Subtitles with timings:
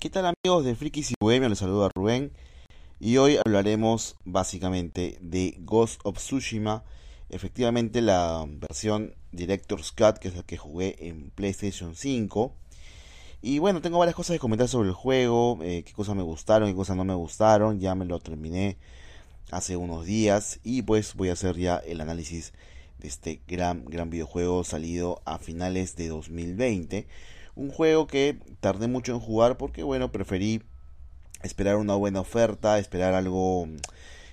[0.00, 1.50] ¿Qué tal amigos de Frikis y Bohemia?
[1.50, 2.32] Les saluda Rubén
[3.00, 6.84] y hoy hablaremos básicamente de Ghost of Tsushima,
[7.28, 12.54] efectivamente la versión Director's Cut que es la que jugué en PlayStation 5.
[13.42, 16.70] Y bueno, tengo varias cosas que comentar sobre el juego, eh, qué cosas me gustaron,
[16.70, 18.78] qué cosas no me gustaron, ya me lo terminé
[19.50, 22.54] hace unos días y pues voy a hacer ya el análisis
[23.00, 27.06] de este gran, gran videojuego salido a finales de 2020
[27.54, 30.62] un juego que tardé mucho en jugar porque, bueno, preferí
[31.42, 33.68] esperar una buena oferta, esperar algo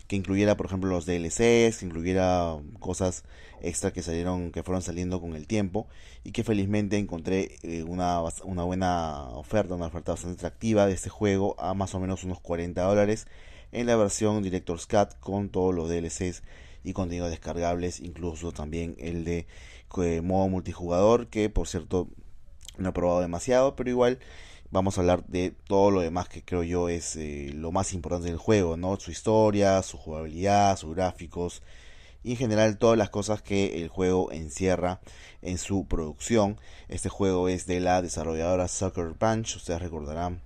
[0.08, 3.23] que incluyera, por ejemplo, los DLCs, incluyera cosas
[3.61, 5.88] extra que salieron, que fueron saliendo con el tiempo
[6.23, 11.09] y que felizmente encontré eh, una, una buena oferta, una oferta bastante atractiva de este
[11.09, 13.27] juego a más o menos unos 40 dólares
[13.72, 16.44] en la versión Director's Cut con todos los DLCs
[16.84, 19.47] y contenidos descargables, incluso también el de
[19.97, 22.08] eh, modo multijugador que por cierto
[22.77, 24.20] no he probado demasiado, pero igual
[24.72, 28.27] vamos a hablar de todo lo demás que creo yo es eh, lo más importante
[28.27, 29.00] del juego, ¿no?
[29.00, 31.64] Su historia, su jugabilidad, sus gráficos
[32.23, 35.00] y en general todas las cosas que el juego encierra
[35.42, 36.58] en su producción.
[36.89, 40.41] Este juego es de la desarrolladora Sucker Punch, ustedes recordarán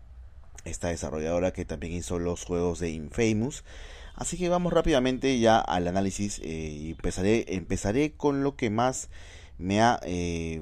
[0.65, 3.63] esta desarrolladora que también hizo los juegos de Infamous.
[4.13, 9.09] Así que vamos rápidamente ya al análisis eh, y empezaré, empezaré con lo que más
[9.57, 10.61] me ha, eh,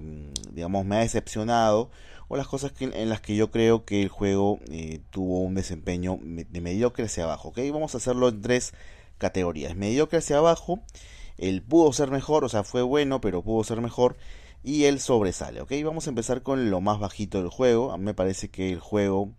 [0.53, 1.89] digamos, me ha decepcionado
[2.28, 6.19] o las cosas en las que yo creo que el juego eh, tuvo un desempeño
[6.22, 7.50] de mediocre hacia abajo.
[7.50, 7.59] ¿ok?
[7.73, 8.73] Vamos a hacerlo en tres
[9.17, 9.75] categorías.
[9.75, 10.80] Mediocre hacia abajo,
[11.38, 14.16] el pudo ser mejor, o sea, fue bueno, pero pudo ser mejor.
[14.64, 15.72] Y el sobresale, ¿ok?
[15.83, 17.92] Vamos a empezar con lo más bajito del juego.
[17.92, 19.31] A mí me parece que el juego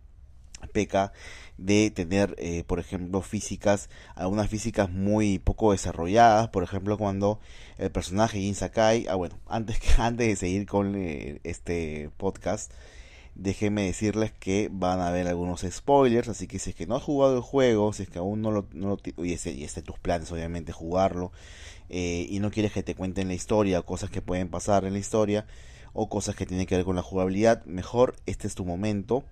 [0.69, 1.13] peca
[1.59, 7.39] de tener, eh, por ejemplo, físicas, algunas físicas muy poco desarrolladas, por ejemplo, cuando
[7.79, 12.73] el personaje Jin Sakai, ah bueno, antes, antes de seguir con eh, este podcast,
[13.35, 17.03] déjenme decirles que van a haber algunos spoilers, así que si es que no has
[17.03, 19.83] jugado el juego, si es que aún no lo, no lo y, ese, y este
[19.83, 21.33] tus planes obviamente jugarlo,
[21.91, 24.99] eh, y no quieres que te cuenten la historia, cosas que pueden pasar en la
[24.99, 25.47] historia,
[25.93, 29.25] o cosas que tienen que ver con la jugabilidad, mejor este es tu momento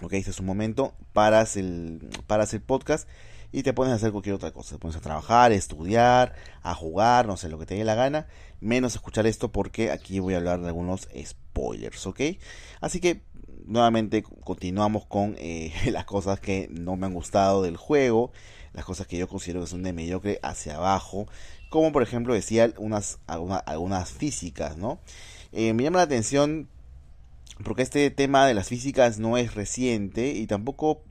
[0.00, 3.08] Ok, este es un momento, paras el, paras el podcast
[3.50, 4.76] y te pones a hacer cualquier otra cosa.
[4.76, 7.96] Te pones a trabajar, a estudiar, a jugar, no sé, lo que te dé la
[7.96, 8.28] gana.
[8.60, 12.20] Menos escuchar esto porque aquí voy a hablar de algunos spoilers, ¿ok?
[12.80, 13.22] Así que
[13.66, 18.30] nuevamente continuamos con eh, las cosas que no me han gustado del juego.
[18.74, 21.26] Las cosas que yo considero que son de mediocre hacia abajo.
[21.70, 25.00] Como por ejemplo decía unas, algunas, físicas, ¿no?
[25.50, 26.68] Eh, me llama la atención
[27.64, 31.02] porque este tema de las físicas no es reciente y tampoco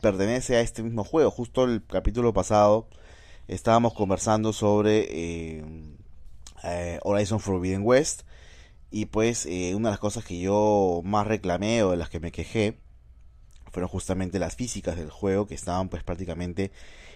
[0.00, 1.30] pertenece a este mismo juego.
[1.30, 2.88] Justo el capítulo pasado
[3.48, 5.64] estábamos conversando sobre eh,
[6.64, 8.22] eh, Horizon Forbidden West
[8.90, 12.20] y pues eh, una de las cosas que yo más reclamé o de las que
[12.20, 12.78] me quejé
[13.70, 16.72] fueron justamente las físicas del juego que estaban pues prácticamente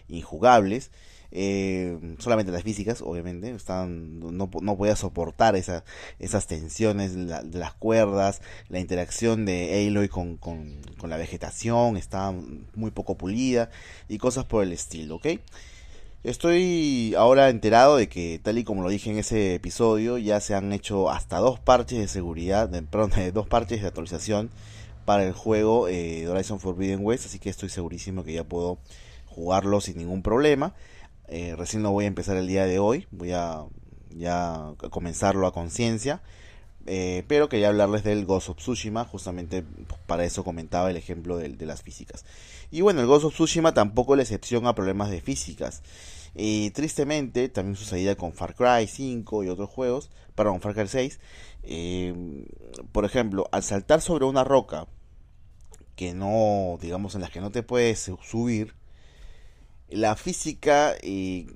[0.08, 0.90] injugables
[1.36, 5.84] eh, solamente las físicas, obviamente, están, no, no podía soportar esa,
[6.20, 12.32] esas tensiones de, las cuerdas, la interacción de Aloy con, con, con, la vegetación estaba
[12.76, 13.68] muy poco pulida
[14.08, 15.26] y cosas por el estilo, ¿ok?
[16.22, 20.54] Estoy ahora enterado de que, tal y como lo dije en ese episodio, ya se
[20.54, 24.50] han hecho hasta dos parches de seguridad, de, perdón, dos parches de actualización
[25.04, 28.78] para el juego eh, Horizon Forbidden West, así que estoy segurísimo que ya puedo
[29.26, 30.74] jugarlo sin ningún problema.
[31.28, 33.64] Eh, recién lo voy a empezar el día de hoy, voy a
[34.10, 36.22] ya comenzarlo a conciencia.
[36.86, 39.64] Eh, pero quería hablarles del Ghost of Tsushima, justamente
[40.06, 42.24] para eso comentaba el ejemplo de, las físicas.
[42.70, 45.82] Y bueno, el Ghost of Tsushima tampoco es excepción a problemas de físicas.
[46.34, 51.20] Y tristemente, también sucedía con Far Cry 5 y otros juegos, perdón, Far Cry 6.
[51.62, 52.46] Eh,
[52.92, 54.86] por ejemplo, al saltar sobre una roca
[55.96, 58.74] que no, digamos, en las que no te puedes subir,
[59.94, 61.46] la física eh,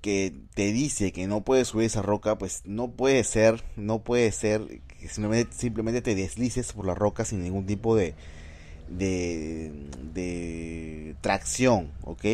[0.00, 4.32] que te dice que no puedes subir esa roca, pues no puede ser, no puede
[4.32, 8.14] ser que simplemente, te deslices por la roca sin ningún tipo de,
[8.88, 9.72] de,
[11.20, 12.24] tracción, ¿ok?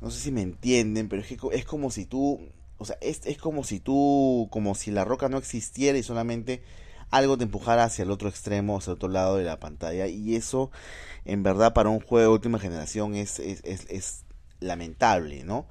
[0.00, 2.40] No sé si me entienden, pero es que es como si tú,
[2.78, 6.62] o sea, es, es como si tú, como si la roca no existiera y solamente
[7.10, 10.06] algo te empujara hacia el otro extremo, hacia el otro lado de la pantalla.
[10.06, 10.70] Y eso,
[11.24, 14.24] en verdad, para un juego de última generación es, es, es
[14.60, 15.66] lamentable, ¿no?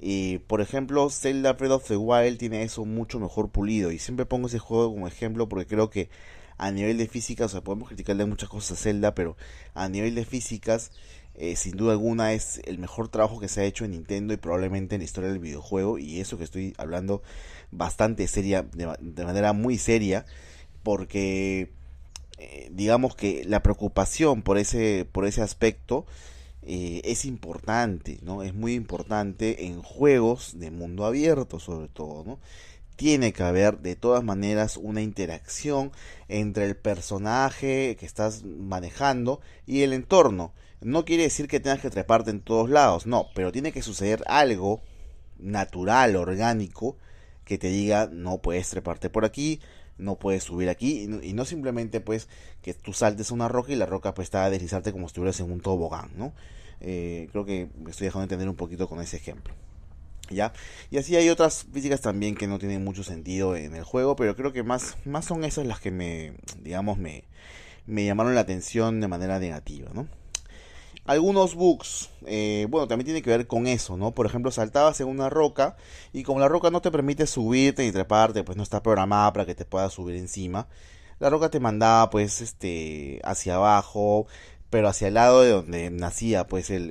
[0.00, 3.90] Y por ejemplo, Zelda Breath of the Wild tiene eso mucho mejor pulido.
[3.90, 6.08] Y siempre pongo ese juego como ejemplo porque creo que
[6.56, 9.36] a nivel de física, o sea, podemos criticarle muchas cosas a Zelda, pero
[9.74, 10.90] a nivel de físicas,
[11.34, 14.38] eh, sin duda alguna es el mejor trabajo que se ha hecho en Nintendo y
[14.38, 15.98] probablemente en la historia del videojuego.
[15.98, 17.22] Y eso que estoy hablando
[17.70, 20.26] bastante seria, de, manera muy seria,
[20.82, 21.72] porque
[22.38, 26.06] eh, digamos que la preocupación por ese, por ese aspecto
[26.70, 28.42] eh, es importante, ¿no?
[28.42, 32.38] Es muy importante en juegos de mundo abierto, sobre todo, ¿no?
[32.96, 35.92] Tiene que haber de todas maneras una interacción
[36.28, 40.52] entre el personaje que estás manejando y el entorno.
[40.82, 44.22] No quiere decir que tengas que treparte en todos lados, no, pero tiene que suceder
[44.26, 44.82] algo
[45.38, 46.98] natural, orgánico,
[47.46, 49.60] que te diga no puedes treparte por aquí,
[49.96, 52.28] no puedes subir aquí y no, simplemente pues
[52.60, 55.40] que tú saltes una roca y la roca pues está a deslizarte como si estuvieras
[55.40, 56.34] en un tobogán, ¿no?
[56.80, 59.54] Eh, creo que me estoy dejando entender un poquito con ese ejemplo.
[60.30, 60.52] ¿Ya?
[60.90, 64.36] Y así hay otras físicas también que no tienen mucho sentido en el juego, pero
[64.36, 67.24] creo que más, más son esas las que me, digamos, me,
[67.86, 70.06] me llamaron la atención de manera negativa, ¿no?
[71.08, 74.12] algunos bugs, eh, bueno, también tiene que ver con eso, ¿no?
[74.12, 75.74] Por ejemplo, saltabas en una roca
[76.12, 79.46] y como la roca no te permite subirte ni treparte, pues no está programada para
[79.46, 80.68] que te puedas subir encima.
[81.18, 84.26] La roca te mandaba, pues, este, hacia abajo,
[84.70, 86.90] pero hacia el lado de donde nacía, pues, el,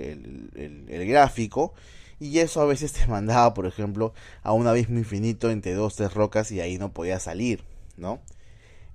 [0.55, 1.73] el, gráfico.
[2.19, 4.13] Y eso a veces te mandaba, por ejemplo,
[4.43, 7.63] a un abismo infinito entre dos, tres rocas y ahí no podías salir,
[7.97, 8.19] ¿no?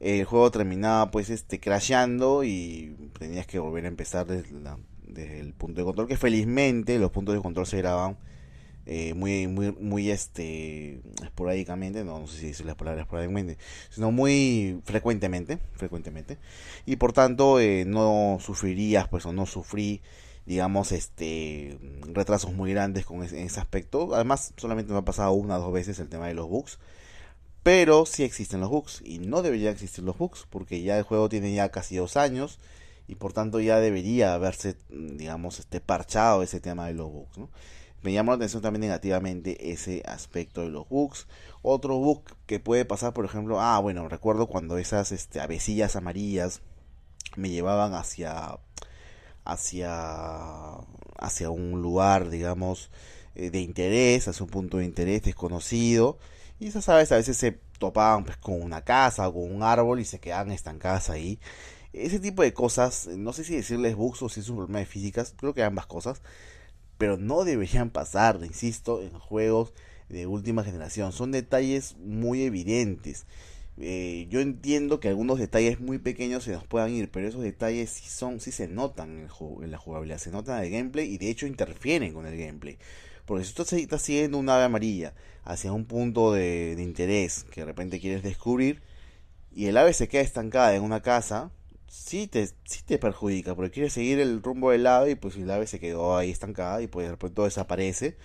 [0.01, 5.41] El juego terminaba, pues, este, crashando y tenías que volver a empezar desde la desde
[5.41, 8.17] el punto de control, que felizmente los puntos de control se graban
[8.87, 13.59] eh, muy, muy, muy este, esporádicamente, no, no sé si dice las palabras esporádicamente,
[13.91, 16.39] sino muy frecuentemente, frecuentemente,
[16.85, 20.03] y por tanto eh, no sufrirías, pues, o no sufrí,
[20.47, 21.79] digamos, este,
[22.13, 24.15] retrasos muy grandes con ese, en ese aspecto.
[24.15, 26.79] Además, solamente me ha pasado una o dos veces el tema de los bugs.
[27.63, 31.29] Pero sí existen los bugs y no deberían existir los bugs porque ya el juego
[31.29, 32.59] tiene ya casi dos años
[33.07, 37.39] y por tanto ya debería haberse, digamos, este parchado ese tema de los bugs.
[38.03, 41.29] Me llamó la atención también negativamente ese aspecto de los bugs.
[41.63, 46.63] Otro bug que puede pasar, por ejemplo, ah, bueno, recuerdo cuando esas este, avecillas amarillas
[47.37, 48.59] me llevaban hacia
[49.45, 50.77] hacia
[51.19, 52.91] hacia un lugar, digamos,
[53.35, 56.19] eh, de interés, hacia un punto de interés desconocido.
[56.59, 60.01] Y esas aves a veces se topaban pues, con una casa o con un árbol
[60.01, 61.39] y se quedaban estancadas ahí.
[61.93, 64.87] Ese tipo de cosas, no sé si decirles bugs o si es un problema de
[64.87, 66.23] físicas, creo que ambas cosas,
[67.03, 69.73] pero no deberían pasar, insisto, en juegos
[70.09, 71.11] de última generación.
[71.11, 73.27] Son detalles muy evidentes.
[73.77, 77.91] Eh, yo entiendo que algunos detalles muy pequeños se nos puedan ir, pero esos detalles
[77.91, 81.29] sí son, sí se notan en, la jugabilidad, se notan en el gameplay y de
[81.29, 82.79] hecho interfieren con el gameplay.
[83.27, 85.13] Porque si tú estás siguiendo una ave amarilla
[85.43, 88.81] hacia un punto de interés que de repente quieres descubrir
[89.53, 91.51] y el ave se queda estancada en una casa,
[91.93, 95.51] sí te, sí te perjudica, porque quieres seguir el rumbo del ave y pues el
[95.51, 98.17] ave se quedó ahí estancada y pues de repente desaparece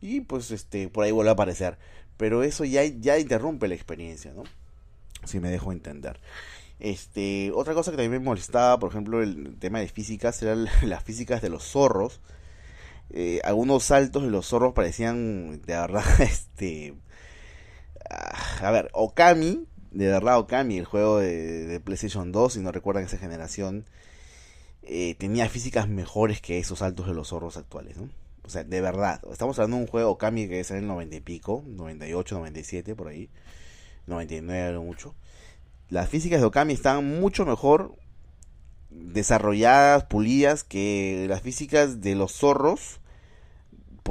[0.00, 1.76] y pues este por ahí vuelve a aparecer.
[2.16, 4.44] Pero eso ya, ya interrumpe la experiencia, ¿no?
[5.24, 6.20] Si me dejo entender.
[6.78, 11.02] Este, otra cosa que también me molestaba, por ejemplo, el tema de físicas, eran las
[11.02, 12.20] físicas de los zorros.
[13.10, 16.94] Eh, algunos saltos de los zorros parecían, de verdad, este...
[18.08, 23.04] Ah, a ver, Okami de verdad Okami, el juego de, PlayStation 2, si no recuerdan
[23.04, 23.84] esa generación,
[24.82, 28.08] eh, tenía físicas mejores que esos saltos de los zorros actuales, ¿no?
[28.44, 31.16] O sea, de verdad, estamos hablando de un juego Okami que es en el 90
[31.16, 33.28] y pico, 98, 97, por ahí,
[34.06, 35.14] 99 mucho.
[35.88, 37.94] Las físicas de Okami están mucho mejor
[38.90, 42.99] desarrolladas, pulidas que las físicas de los zorros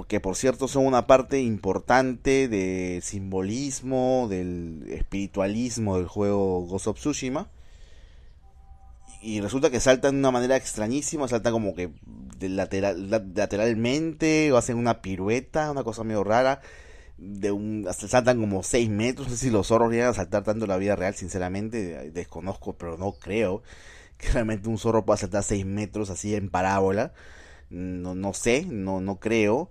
[0.10, 6.98] que por cierto son una parte importante del simbolismo, del espiritualismo del juego Ghost of
[6.98, 7.48] Tsushima.
[9.22, 11.92] Y resulta que saltan de una manera extrañísima, saltan como que
[12.42, 16.62] lateral, lateralmente o hacen una pirueta, una cosa medio rara.
[17.20, 20.66] De un, saltan como 6 metros, no sé si los zorros llegan a saltar tanto
[20.66, 23.62] en la vida real, sinceramente, desconozco, pero no creo
[24.18, 27.13] que realmente un zorro pueda saltar 6 metros así en parábola.
[27.70, 29.70] No, no sé, no, no creo.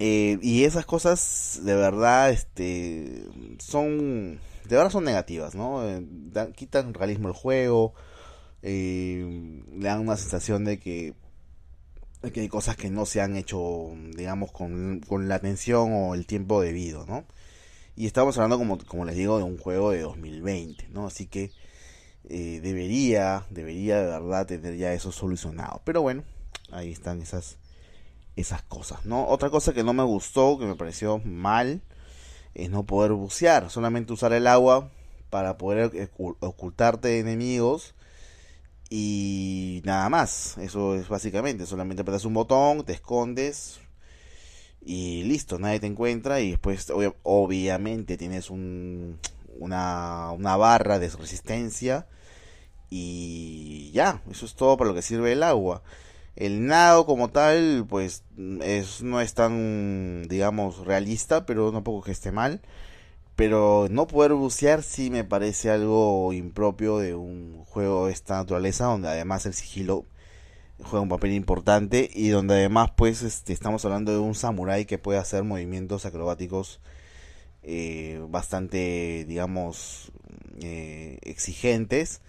[0.00, 3.24] Eh, y esas cosas de verdad este
[3.58, 4.38] son
[4.68, 6.06] de verdad son negativas no eh,
[6.54, 7.94] quitan realismo al juego
[8.62, 11.14] eh, le dan una sensación de que,
[12.32, 16.26] que hay cosas que no se han hecho digamos con, con la atención o el
[16.26, 17.24] tiempo debido no
[17.96, 21.50] y estamos hablando como, como les digo de un juego de 2020 no así que
[22.22, 25.80] debería debería de verdad tener ya eso solucionado.
[25.84, 26.22] Pero bueno
[26.70, 27.57] ahí están esas
[28.40, 29.26] esas cosas, ¿no?
[29.26, 31.82] Otra cosa que no me gustó, que me pareció mal,
[32.54, 34.90] es no poder bucear, solamente usar el agua
[35.30, 37.94] para poder ocultarte de enemigos
[38.90, 40.56] y nada más.
[40.58, 43.80] Eso es básicamente, solamente apretas un botón, te escondes
[44.80, 46.92] y listo, nadie te encuentra y después
[47.22, 49.18] obviamente tienes un,
[49.58, 52.06] una, una barra de resistencia
[52.90, 55.82] Y ya, eso es todo para lo que sirve el agua.
[56.38, 58.22] El nado como tal, pues
[58.62, 62.60] es, no es tan, digamos, realista, pero tampoco que esté mal.
[63.36, 68.86] Pero no poder bucear sí me parece algo impropio de un juego de esta naturaleza,
[68.86, 70.06] donde además el sigilo
[70.84, 74.98] juega un papel importante y donde además pues este, estamos hablando de un samurái que
[74.98, 76.80] puede hacer movimientos acrobáticos
[77.64, 80.12] eh, bastante, digamos,
[80.62, 82.20] eh, exigentes.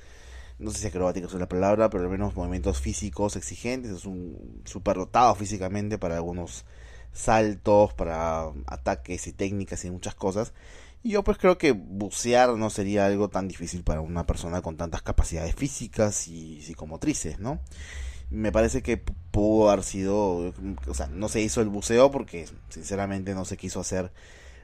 [0.59, 3.91] No sé si acrobáticos es la palabra, pero al menos movimientos físicos exigentes.
[3.91, 6.65] Es un super dotado físicamente para algunos
[7.13, 10.53] saltos, para ataques y técnicas y muchas cosas.
[11.01, 14.75] Y yo pues creo que bucear no sería algo tan difícil para una persona con
[14.75, 17.59] tantas capacidades físicas y psicomotrices, ¿no?
[18.29, 20.53] Me parece que pudo haber sido,
[20.87, 24.11] o sea, no se hizo el buceo porque sinceramente no se quiso hacer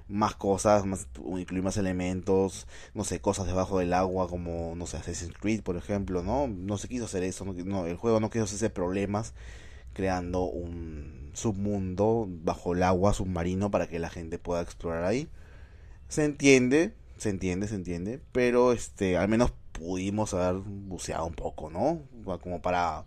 [0.07, 1.07] más cosas, más,
[1.37, 5.77] incluir más elementos, no sé, cosas debajo del agua como, no sé, Assassin's Creed, por
[5.77, 6.47] ejemplo, ¿no?
[6.47, 9.33] No se quiso hacer eso, no, el juego no quiso hacerse problemas
[9.93, 15.29] creando un submundo bajo el agua submarino para que la gente pueda explorar ahí.
[16.09, 21.69] Se entiende, se entiende, se entiende, pero este, al menos pudimos haber buceado un poco,
[21.69, 22.01] ¿no?
[22.41, 23.05] Como para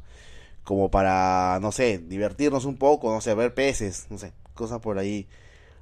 [0.65, 4.99] como para, no sé, divertirnos un poco, no sé, ver peces, no sé, cosas por
[4.99, 5.27] ahí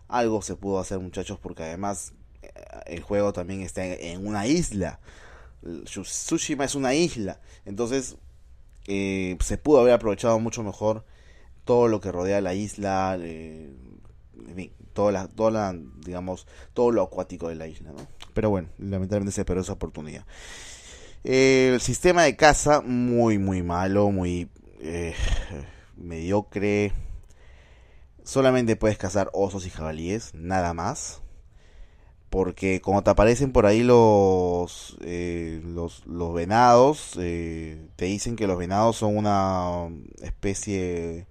[0.08, 2.52] algo se pudo hacer muchachos porque además eh,
[2.86, 5.00] el juego también está en una isla.
[5.84, 7.40] Tsushima es una isla.
[7.64, 8.16] Entonces
[8.86, 11.04] eh, se pudo haber aprovechado mucho mejor
[11.64, 13.18] todo lo que rodea la isla.
[13.20, 13.74] Eh,
[14.48, 17.92] en fin, toda la, toda digamos, todo lo acuático de la isla.
[18.34, 20.24] Pero bueno, lamentablemente se perdió esa oportunidad.
[21.24, 24.48] el sistema de caza muy, muy malo, muy
[25.96, 26.92] mediocre
[28.26, 31.22] solamente puedes cazar osos y jabalíes, nada más.
[32.30, 38.46] Porque como te aparecen por ahí los, eh, los, los, venados, eh, te dicen que
[38.46, 39.88] los venados son una
[40.20, 41.26] especie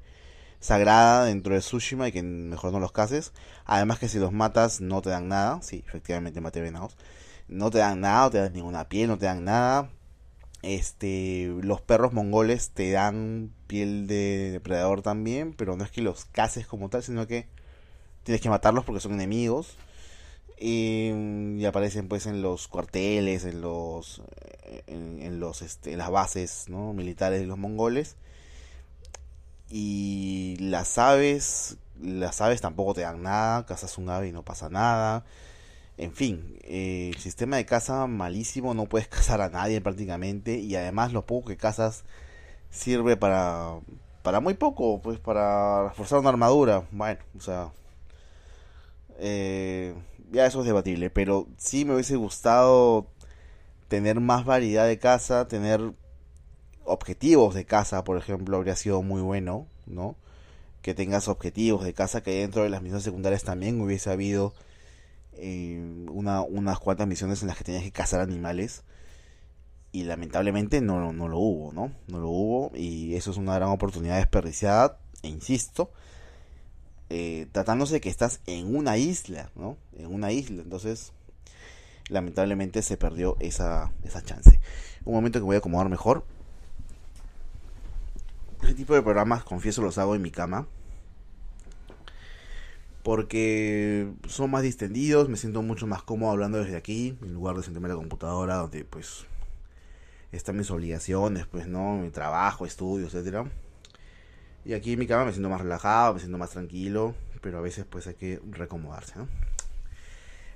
[0.60, 3.34] sagrada dentro de Tsushima y que mejor no los cases.
[3.66, 5.62] Además que si los matas no te dan nada.
[5.62, 6.98] Sí, efectivamente maté venados.
[7.48, 9.90] No te dan nada, no te dan ninguna piel, no te dan nada.
[10.66, 16.26] Este, los perros mongoles te dan piel de depredador también, pero no es que los
[16.26, 17.48] cases como tal, sino que
[18.24, 19.78] tienes que matarlos porque son enemigos.
[20.60, 24.24] Y, aparecen pues en los cuarteles, en los
[24.88, 26.94] en, los este, en las bases ¿no?
[26.94, 28.16] militares de los mongoles.
[29.70, 34.70] Y las aves, las aves tampoco te dan nada, cazas un ave y no pasa
[34.70, 35.26] nada.
[35.98, 40.76] En fin, eh, el sistema de caza malísimo, no puedes cazar a nadie prácticamente y
[40.76, 42.04] además lo poco que cazas
[42.70, 43.80] sirve para
[44.26, 46.88] para muy poco, pues para reforzar una armadura.
[46.92, 47.72] Bueno, o sea,
[49.20, 49.94] eh,
[50.32, 53.08] ya eso es debatible, pero sí me hubiese gustado
[53.88, 55.94] tener más variedad de caza, tener
[56.86, 60.16] objetivos de caza, por ejemplo, habría sido muy bueno, ¿no?
[60.82, 64.54] Que tengas objetivos de caza que dentro de las misiones secundarias también hubiese habido
[66.10, 68.84] una, unas cuantas misiones en las que tenías que cazar animales
[69.92, 71.92] y lamentablemente no, no lo hubo, ¿no?
[72.08, 75.92] No lo hubo y eso es una gran oportunidad desperdiciada, e insisto,
[77.10, 79.78] eh, tratándose de que estás en una isla, ¿no?
[79.94, 81.14] En una isla, entonces
[82.10, 84.60] lamentablemente se perdió esa, esa chance.
[85.06, 86.26] Un momento que voy a acomodar mejor.
[88.64, 90.68] Ese tipo de programas, confieso, los hago en mi cama
[93.06, 97.62] porque son más distendidos, me siento mucho más cómodo hablando desde aquí, en lugar de
[97.62, 99.28] sentarme en la computadora, donde pues
[100.32, 103.46] están mis obligaciones, pues no, mi trabajo, estudio, etcétera.
[104.66, 107.62] Y aquí en mi cama me siento más relajado, me siento más tranquilo, pero a
[107.62, 109.28] veces pues hay que recomodarse, ¿no?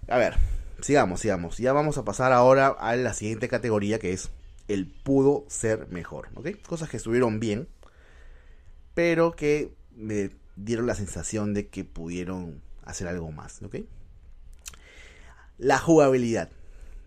[0.08, 0.34] A ver,
[0.82, 1.60] sigamos, sigamos.
[1.60, 4.32] Ya vamos a pasar ahora a la siguiente categoría que es
[4.68, 6.48] el pudo ser mejor, ¿ok?
[6.68, 7.68] Cosas que estuvieron bien,
[8.96, 10.32] pero que me
[10.64, 13.60] dieron la sensación de que pudieron hacer algo más.
[15.58, 16.50] La jugabilidad.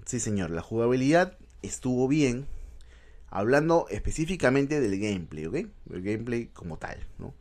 [0.06, 2.47] Sí, señor, la jugabilidad estuvo bien.
[3.30, 5.54] Hablando específicamente del gameplay, ¿ok?
[5.90, 7.32] El gameplay como tal, ¿no?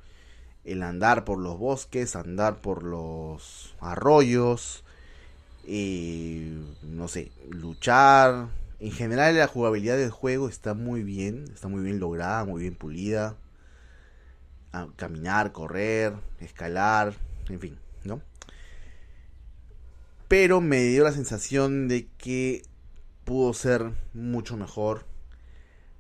[0.63, 4.85] El andar por los bosques, andar por los arroyos,
[5.67, 8.47] eh, no sé, luchar.
[8.79, 12.75] En general la jugabilidad del juego está muy bien, está muy bien lograda, muy bien
[12.75, 13.35] pulida
[14.95, 17.13] caminar, correr, escalar,
[17.49, 18.21] en fin, ¿no?
[20.27, 22.63] Pero me dio la sensación de que
[23.25, 25.05] pudo ser mucho mejor,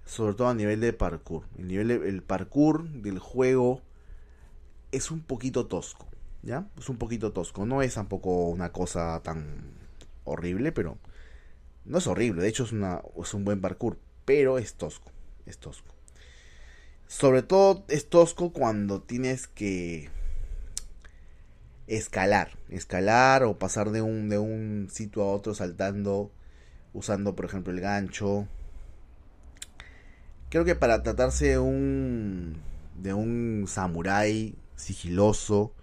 [0.05, 1.43] sobre todo a nivel de parkour.
[1.57, 3.81] El nivel el parkour del juego
[4.91, 6.07] es un poquito tosco,
[6.41, 6.67] ¿ya?
[6.77, 9.73] Es un poquito tosco, no es tampoco una cosa tan
[10.23, 10.97] horrible, pero
[11.85, 15.11] no es horrible, de hecho es, una, es un buen parkour, pero es tosco,
[15.45, 15.93] es tosco.
[17.11, 20.09] Sobre todo es tosco cuando tienes que
[21.85, 26.31] escalar, escalar o pasar de un, de un sitio a otro saltando,
[26.93, 28.47] usando por ejemplo el gancho.
[30.49, 32.61] Creo que para tratarse de un,
[32.95, 35.73] de un samurái sigiloso,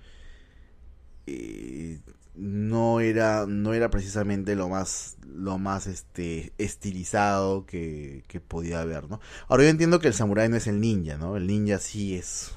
[1.26, 2.00] eh,
[2.38, 9.10] no era no era precisamente lo más lo más este estilizado que, que podía haber
[9.10, 12.16] no ahora yo entiendo que el samurái no es el ninja no el ninja sí
[12.16, 12.52] es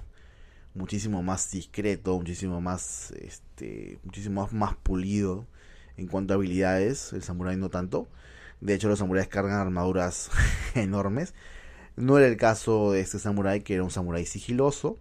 [0.76, 5.48] muchísimo más discreto muchísimo más este muchísimo más, pulido
[5.98, 7.14] en cuanto a habilidades.
[7.14, 8.08] El samurái no tanto.
[8.60, 10.30] De hecho los samuráis cargan armaduras
[10.76, 11.34] enormes.
[11.96, 14.98] No era el caso de este samurái que era un samurái sigiloso.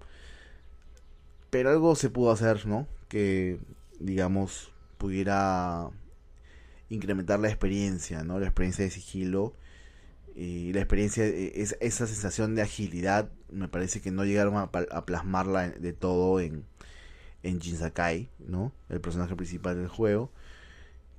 [1.51, 3.59] Pero algo se pudo hacer no que
[4.00, 5.90] digamos, pudiera
[6.88, 8.40] incrementar la experiencia, ¿no?
[8.40, 9.54] La experiencia de sigilo
[10.35, 15.71] y la experiencia, e, esa sensación de agilidad, me parece que no llegaron a, plasmarla
[15.71, 16.64] de todo en,
[17.42, 17.61] en
[18.47, 18.73] ¿no?
[18.88, 20.30] El personaje principal del juego.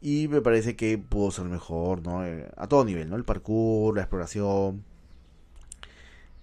[0.01, 2.25] Y me parece que pudo ser mejor, ¿no?
[2.25, 3.15] Eh, a todo nivel, ¿no?
[3.15, 4.83] El parkour, la exploración,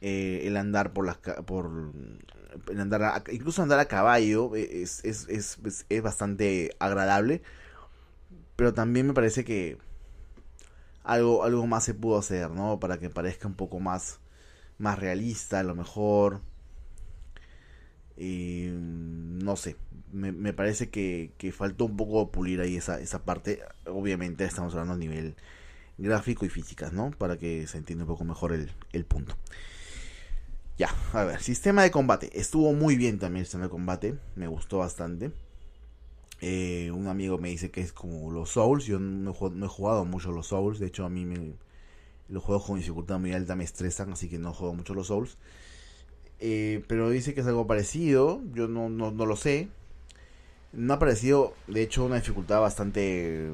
[0.00, 1.92] eh, el andar por las por
[2.76, 7.42] andar incluso andar a caballo es, es, es, es, bastante agradable.
[8.56, 9.78] Pero también me parece que
[11.04, 14.20] algo algo más se pudo hacer no para que parezca un poco más
[14.78, 16.40] más realista a lo mejor.
[18.16, 19.76] Y no sé
[20.12, 23.60] me, me parece que, que, faltó un poco pulir ahí esa, esa parte.
[23.86, 25.36] Obviamente estamos hablando a nivel
[25.98, 29.36] gráfico y físicas no para que se entienda un poco mejor el, el punto
[30.78, 32.30] ya, a ver, sistema de combate.
[32.38, 34.14] Estuvo muy bien también el sistema de combate.
[34.36, 35.32] Me gustó bastante.
[36.40, 38.84] Eh, un amigo me dice que es como los Souls.
[38.84, 40.78] Yo no, he jugado mucho los Souls.
[40.78, 41.54] De hecho, a mí me,
[42.28, 44.12] los juegos con dificultad muy alta me estresan.
[44.12, 45.36] Así que no juego mucho los Souls.
[46.38, 48.40] Eh, pero dice que es algo parecido.
[48.54, 49.68] Yo no, no, no lo sé.
[50.72, 53.52] No ha parecido, de hecho, una dificultad bastante,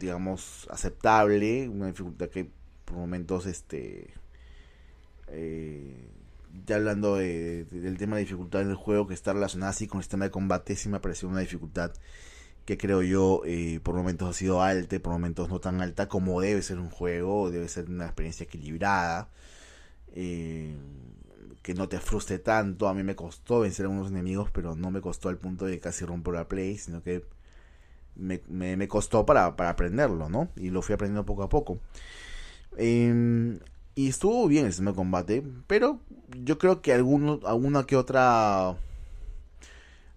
[0.00, 1.68] digamos, aceptable.
[1.68, 2.48] Una dificultad que
[2.86, 4.14] por momentos, este...
[5.30, 6.08] Eh,
[6.66, 9.98] ya hablando de, del tema de dificultad en el juego que está relacionada así con
[9.98, 11.92] el sistema de combate, sí me pareció una dificultad
[12.68, 16.42] que creo yo eh, por momentos ha sido alta, por momentos no tan alta como
[16.42, 19.30] debe ser un juego, debe ser una experiencia equilibrada,
[20.14, 20.76] eh,
[21.62, 22.86] que no te frustre tanto.
[22.88, 25.80] A mí me costó vencer a unos enemigos, pero no me costó al punto de
[25.80, 27.24] casi romper la play, sino que
[28.16, 30.50] me, me, costó para, para aprenderlo, ¿no?
[30.56, 31.80] Y lo fui aprendiendo poco a poco.
[32.76, 33.58] Eh,
[33.98, 35.98] y estuvo bien el de combate, pero
[36.44, 38.76] yo creo que alguno, alguna que otra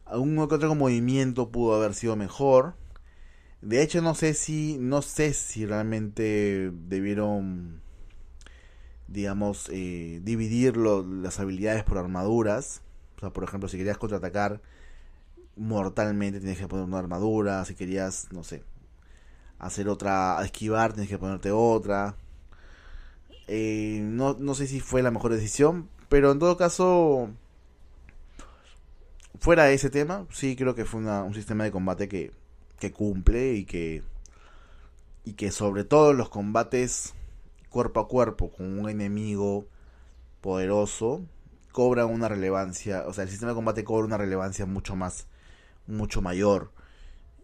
[0.06, 2.76] algún que otro movimiento pudo haber sido mejor.
[3.64, 7.82] De hecho, no sé si no sé si realmente debieron
[9.08, 12.84] digamos eh, dividir las habilidades por armaduras.
[13.18, 14.62] O sea, por ejemplo, si querías contraatacar
[15.56, 18.64] mortalmente tienes que poner una armadura, si querías, no sé,
[19.58, 22.16] hacer otra, esquivar tienes que ponerte otra.
[23.54, 27.30] Eh, no, no sé si fue la mejor decisión, pero en todo caso,
[29.42, 32.32] fuera de ese tema, sí creo que fue un sistema de combate que,
[32.80, 34.04] que cumple y que,
[35.26, 37.14] y que sobre todo los combates
[37.70, 39.66] cuerpo a cuerpo con un enemigo
[40.40, 41.22] poderoso,
[41.74, 45.28] cobra una relevancia, o sea, el sistema de combate cobra una relevancia mucho más,
[45.88, 46.72] mucho mayor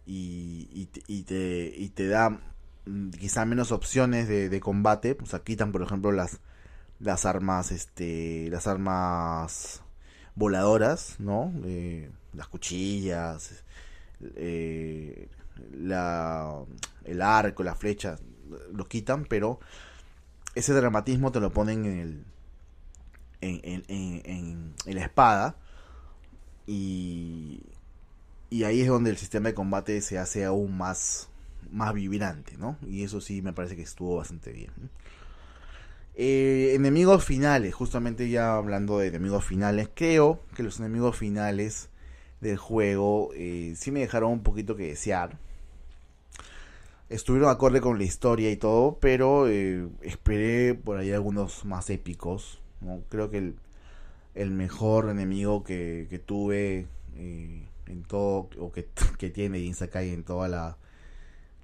[0.06, 2.39] y, y, y te, y te da
[3.17, 5.17] quizá menos opciones de, combate.
[5.21, 6.39] O sea, quitan, por ejemplo, las,
[7.00, 9.82] las armas, este, las armas
[10.36, 11.54] voladoras, ¿no?
[11.65, 13.63] Eh, las cuchillas,
[14.36, 15.30] eh,
[15.71, 16.63] la,
[17.06, 18.21] el arco, las flechas,
[18.73, 19.60] lo quitan, pero
[20.56, 22.26] ese dramatismo te lo ponen en el
[23.41, 25.56] en, en, en, en la espada
[26.65, 27.62] y,
[28.50, 31.30] y ahí es donde el sistema de combate se hace aún más
[31.71, 32.77] más vibrante, ¿no?
[32.88, 34.71] Y eso sí me parece que estuvo bastante bien.
[36.19, 41.89] Eh, enemigos finales, justamente ya hablando de enemigos finales, creo que los enemigos finales
[42.41, 45.38] del juego eh, sí me dejaron un poquito que desear.
[47.10, 52.60] Estuvieron acorde con la historia y todo, pero eh, esperé por ahí algunos más épicos.
[53.10, 53.53] Creo que
[54.36, 60.47] el, mejor enemigo que, que tuve en todo, o que, que tiene Insakai en toda
[60.47, 60.77] la,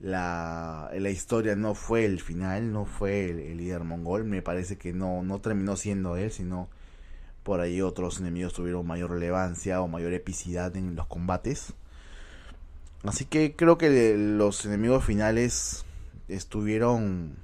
[0.04, 4.92] la, la historia no fue el final, no fue el, líder mongol, me parece que
[4.92, 6.68] no, no terminó siendo él, sino
[7.44, 11.74] por ahí otros enemigos tuvieron mayor relevancia o mayor epicidad en los combates.
[13.06, 15.86] Así que creo que los enemigos finales
[16.28, 17.38] estuvieron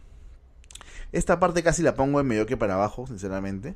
[1.14, 3.76] Esta parte casi la pongo en medio que para abajo, sinceramente.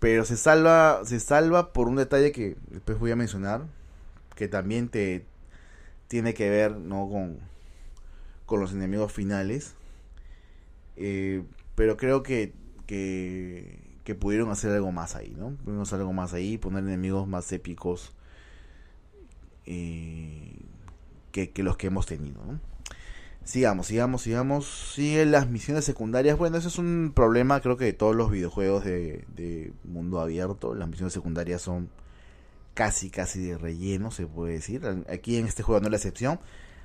[0.00, 3.62] Pero se salva, se salva por un detalle que después voy a mencionar,
[4.36, 5.24] que también te
[6.08, 7.08] tiene que ver ¿no?
[7.08, 7.38] con,
[8.50, 9.74] con los enemigos finales.
[10.96, 11.44] Eh,
[11.76, 12.52] pero creo que,
[12.86, 15.50] que, pudieron hacer algo más ahí, ¿no?
[15.50, 18.12] Pudieron hacer algo más ahí, poner enemigos más épicos
[19.66, 20.56] eh,
[21.30, 22.58] que, que, los que hemos tenido, ¿no?
[23.44, 24.66] Sigamos, sigamos, sigamos.
[24.94, 26.36] Siguen las misiones secundarias.
[26.36, 30.74] Bueno, ese es un problema creo que de todos los videojuegos de, de mundo abierto.
[30.74, 31.88] Las misiones secundarias son
[32.74, 34.82] casi, casi de relleno, se puede decir.
[35.08, 36.40] Aquí en este juego no es la excepción.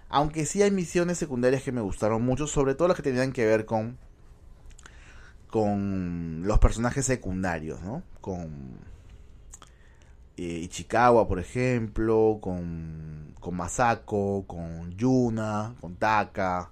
[0.09, 3.45] Aunque sí hay misiones secundarias que me gustaron mucho, sobre todo las que tenían que
[3.45, 3.97] ver con
[5.55, 8.03] con los personajes secundarios, ¿no?
[8.19, 8.77] Con
[10.35, 16.71] eh, Ichikawa, por ejemplo, con, con Masako, con Yuna, con Taka,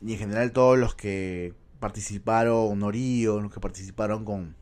[0.00, 4.54] y en general todos los que participaron, Norio, los que participaron con,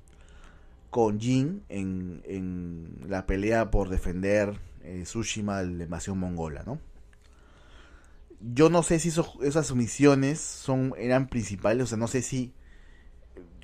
[0.90, 6.81] con Jin en, en la pelea por defender eh, Tsushima de la invasión mongola, ¿no?
[8.40, 12.53] Yo no sé si esas misiones son, eran principales, o sea, no sé si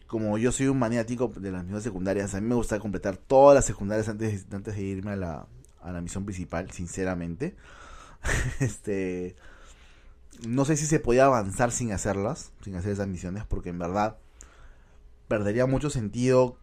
[0.06, 3.54] como yo soy un maniático de las misiones secundarias, a mí me gusta completar todas
[3.54, 5.46] las secundarias antes, antes de irme a la,
[5.80, 7.56] a la misión principal, sinceramente.
[8.60, 9.36] este
[10.46, 14.18] no sé si se podía avanzar sin hacerlas, sin hacer esas misiones, porque en verdad
[15.28, 16.56] perdería mucho sentido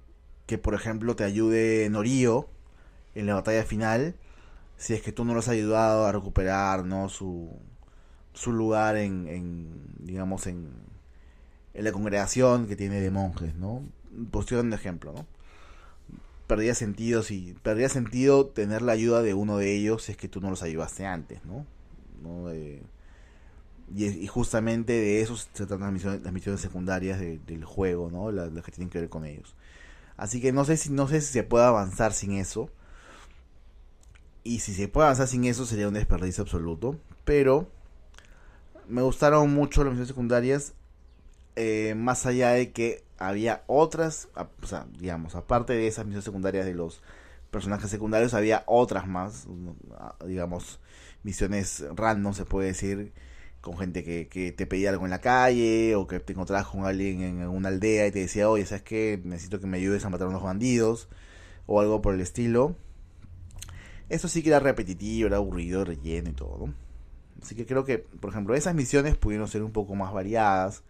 [0.46, 2.50] que, por ejemplo, te ayude Norio
[3.16, 4.16] en la batalla final,
[4.78, 7.10] si es que tú no lo has ayudado a recuperar, ¿no?
[7.10, 7.58] Su,
[8.40, 9.68] su lugar en,
[10.00, 10.70] digamos, en,
[11.74, 13.84] en la congregación que tiene de monjes, ¿no?
[14.32, 15.26] Posición de ejemplo, ¿no?
[16.48, 20.30] Perdía sentido si perdía sentido tener la ayuda de uno de ellos si es que
[20.30, 21.66] tú no los ayudaste antes, ¿no?
[23.94, 28.32] y, justamente de eso se tratan las misiones, las misiones secundarias del juego, ¿no?
[28.32, 29.54] Las, que tienen que ver con ellos.
[30.16, 32.70] Así que no sé si no sé si se puede avanzar sin eso.
[34.46, 36.98] Y si se puede avanzar sin eso sería un desperdicio absoluto.
[37.26, 37.70] Pero
[38.90, 40.74] me gustaron mucho las misiones secundarias.
[41.56, 44.30] Eh, más allá de que había otras,
[44.62, 47.02] o sea, digamos, aparte de esas misiones secundarias de los
[47.52, 49.48] personajes secundarios, había otras más,
[50.26, 50.80] digamos,
[51.24, 53.12] misiones random, se puede decir,
[53.62, 56.86] con gente que, que te pedía algo en la calle o que te encontrabas con
[56.86, 59.20] alguien en una aldea y te decía, oye, ¿sabes qué?
[59.24, 61.10] Necesito que me ayudes a matar a unos bandidos
[61.66, 62.76] o algo por el estilo.
[64.08, 66.74] Eso sí que era repetitivo, era aburrido, relleno y todo.
[67.42, 70.84] Así que creo que, por ejemplo, esas misiones pudieron ser un poco más variadas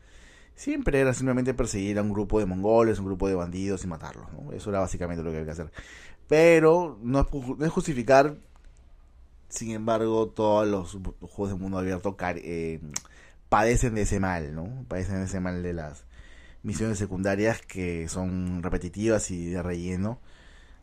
[0.59, 4.27] siempre era simplemente perseguir a un grupo de mongoles, un grupo de bandidos y matarlos.
[4.53, 5.71] Eso era básicamente lo que había que hacer.
[6.27, 7.21] Pero no
[7.61, 8.35] es, justificar,
[9.47, 12.81] sin embargo, todos los juegos de mundo abierto eh,
[13.47, 14.83] padecen de ese mal, ¿no?
[14.89, 16.03] Padecen de ese mal de las
[16.63, 20.19] misiones secundarias que son repetitivas y de relleno.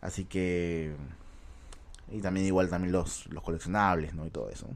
[0.01, 0.97] Así que...
[2.11, 4.27] Y también igual también los, los coleccionables, ¿no?
[4.27, 4.69] Y todo eso.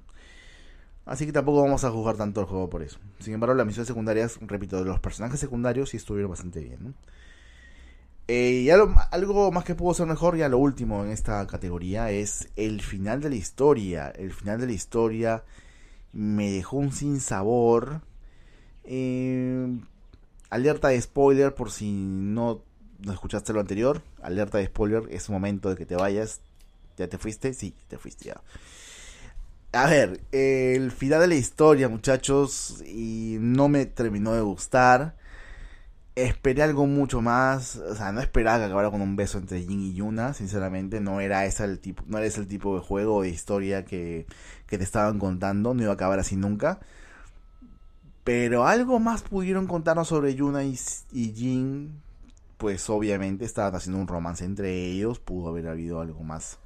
[1.06, 2.98] Así que tampoco vamos a jugar tanto el juego por eso.
[3.18, 6.94] Sin embargo, las misiones secundarias, repito, de los personajes secundarios sí estuvieron bastante bien.
[8.28, 12.48] Eh, y algo, más que pudo ser mejor, ya lo último en esta categoría, es
[12.54, 14.10] el final de la historia.
[14.10, 15.42] El final de la historia
[16.12, 18.02] me dejó un sin sabor.
[18.84, 19.80] Eh,
[20.48, 22.62] alerta de spoiler por si no,
[23.00, 24.02] no escuchaste lo anterior.
[24.22, 26.40] Alerta de spoiler, es momento de que te vayas.
[26.96, 27.52] ¿Ya te fuiste?
[27.52, 28.40] Sí, te fuiste ya.
[29.72, 35.14] A ver, el final de la historia, muchachos, y no me terminó de gustar.
[36.16, 39.80] Esperé algo mucho más, o sea, no esperaba que acabara con un beso entre Jin
[39.80, 43.16] y Yuna, sinceramente, no era ese el tipo, no era ese el tipo de juego
[43.16, 44.26] o de historia que,
[44.66, 46.80] que te estaban contando, no iba a acabar así nunca.
[48.24, 50.78] Pero algo más pudieron contarnos sobre Yuna y,
[51.12, 52.00] y Jin,
[52.58, 56.58] pues obviamente estaban haciendo un romance entre ellos, pudo haber habido algo más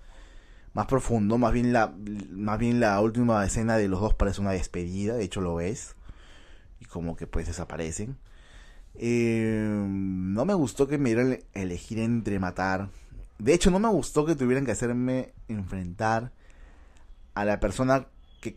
[0.74, 1.94] más profundo, más bien la
[2.32, 5.94] más bien la última escena de los dos parece una despedida, de hecho lo es
[6.80, 8.18] y como que pues desaparecen.
[8.96, 12.90] Eh, no me gustó que me dieran elegir entre matar.
[13.38, 16.32] De hecho no me gustó que tuvieran que hacerme enfrentar
[17.34, 18.08] a la persona
[18.40, 18.56] que,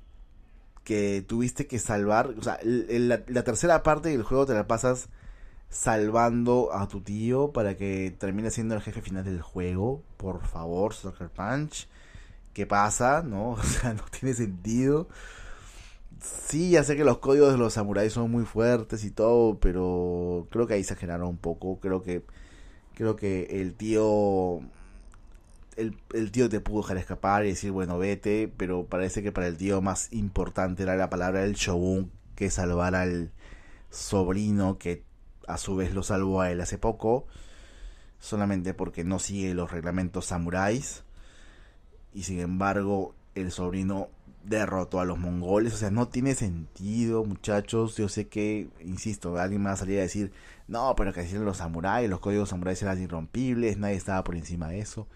[0.84, 2.34] que tuviste que salvar.
[2.38, 5.10] O sea, la, la tercera parte del juego te la pasas
[5.69, 10.03] salvando a tu tío para que termine siendo el jefe final del juego.
[10.17, 11.88] Por favor, Soccer Punch
[12.58, 13.52] qué pasa, ¿no?
[13.54, 15.08] O sea, no tiene sentido.
[16.22, 20.48] Sí, ya sé que los códigos de los samuráis son muy fuertes y todo, pero
[20.52, 21.80] creo que ahí exageraron un poco.
[21.80, 22.24] Creo que
[22.96, 24.62] creo que el tío
[25.78, 29.48] el, el, tío te pudo dejar escapar y decir, bueno, vete, pero parece que para
[29.48, 33.32] el tío más importante era la palabra del shogun que salvar al,
[33.89, 35.04] sobrino que
[35.48, 37.28] a su vez lo salvó a él hace poco,
[38.20, 41.04] solamente porque no sigue los reglamentos samuráis.
[42.17, 44.10] Y sin embargo, el sobrino
[44.43, 45.75] derrotó a los mongoles.
[45.75, 47.95] O sea, no tiene sentido, muchachos.
[47.95, 50.32] Yo sé que, insisto, alguien me va a salir a decir,
[50.67, 54.67] no, pero que decían los samuráis, los códigos samuráis eran irrompibles, nadie estaba por encima
[54.67, 55.08] de eso.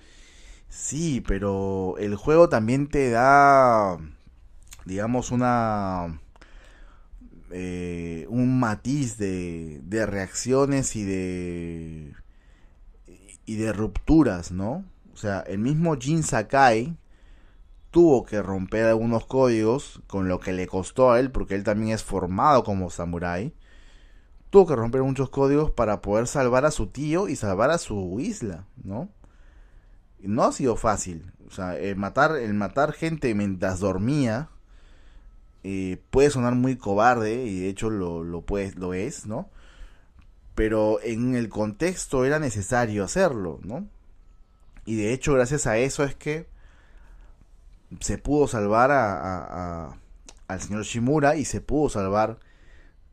[0.70, 3.98] Sí, pero el juego también te da,
[4.86, 6.22] digamos, una...
[7.52, 12.14] Eh, un matiz de, de reacciones y de
[13.46, 14.86] y de rupturas, ¿no?
[15.22, 16.98] Sea, el mismo Jin Sakai
[17.92, 21.94] tuvo que romper algunos códigos, con lo que le costó a él, porque él también
[21.94, 23.54] es formado como samurái.
[24.50, 28.20] Tuvo que romper muchos códigos para poder salvar a su tío y salvar a su
[28.20, 29.10] isla, ¿no?
[30.24, 31.32] no ha sido fácil.
[31.48, 34.50] O sea, el matar, el matar gente mientras dormía
[35.64, 39.50] eh, puede sonar muy cobarde y de hecho lo, lo, puede, lo es, ¿no?
[40.56, 43.88] Pero en el contexto era necesario hacerlo, ¿no?
[44.92, 46.50] Y de hecho gracias a eso es que
[48.02, 49.96] se pudo salvar a,
[50.50, 52.40] al señor Shimura y se pudo salvar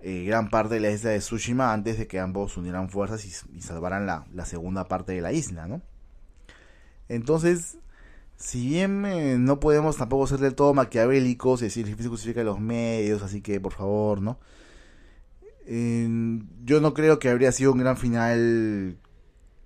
[0.00, 3.60] eh, gran parte de la isla de Tsushima antes de que ambos unieran fuerzas y,
[3.60, 5.80] salvaran la, la, segunda parte de la isla, ¿no?
[7.08, 7.78] Entonces,
[8.36, 12.58] si bien eh, no podemos tampoco ser del todo maquiavélicos, es decir, el justifica los
[12.58, 14.40] medios, así que por favor, ¿no?
[16.64, 18.96] yo no creo que habría sido un gran final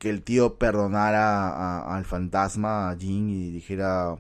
[0.03, 4.17] que el tío perdonara al fantasma, a Jin, y dijera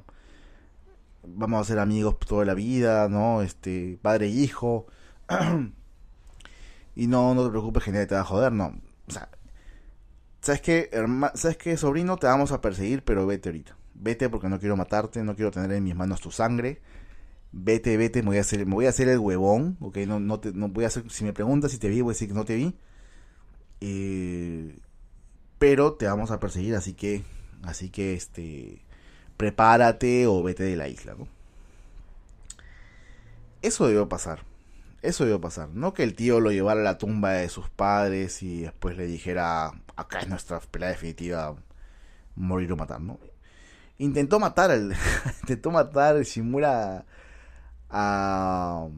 [1.27, 3.43] vamos a ser amigos toda la vida, ¿no?
[3.43, 4.87] Este, padre e hijo.
[6.95, 8.79] y no, no te preocupes, que nadie te va a joder, no.
[9.09, 9.29] O sea,
[10.41, 10.89] ¿sabes qué,
[11.35, 12.17] ¿sabes qué, sobrino?
[12.17, 13.77] Te vamos a perseguir, pero vete ahorita.
[13.95, 16.81] Vete porque no quiero matarte, no quiero tener en mis manos tu sangre.
[17.51, 20.53] Vete, vete, me voy a hacer, voy a hacer el huevón, ok, no, no, te,
[20.53, 22.45] no voy a hacer, si me preguntas si te vi, voy a decir que no
[22.45, 22.77] te vi.
[23.81, 24.79] Eh,
[25.63, 27.23] pero te vamos a perseguir, así que,
[27.63, 28.83] así que, este,
[29.37, 31.29] prepárate o vete de la isla, ¿no?
[33.63, 34.41] Eso debió pasar.
[35.03, 35.69] Eso debió pasar.
[35.69, 39.07] No que el tío lo llevara a la tumba de sus padres y después le
[39.07, 41.55] dijera, acá es nuestra pelea definitiva,
[42.35, 43.21] morir o matar, ¿no?
[43.99, 44.97] Intentó matar al...
[45.43, 47.05] intentó matar Shimura
[47.89, 48.89] a...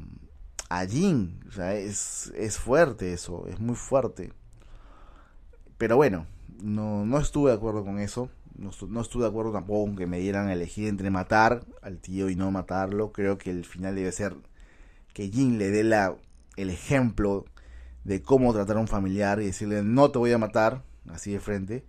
[0.70, 1.44] a Jin.
[1.46, 4.32] O sea, es, es fuerte eso, es muy fuerte.
[5.76, 6.26] Pero bueno,
[6.62, 8.30] no, no estuve de acuerdo con eso.
[8.56, 12.30] No, estuve de acuerdo tampoco con que me dieran a elegir entre matar al tío
[12.30, 13.12] y no matarlo.
[13.12, 14.36] Creo que el final debe ser
[15.12, 16.14] que Jin le dé la,
[16.56, 17.46] el ejemplo
[18.04, 21.40] de cómo tratar a un familiar y decirle no te voy a matar, así de
[21.40, 21.84] frente.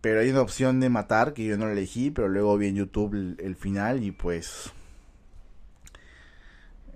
[0.00, 3.14] Pero hay una opción de matar que yo no elegí, pero luego vi en YouTube
[3.38, 4.72] el, final y pues...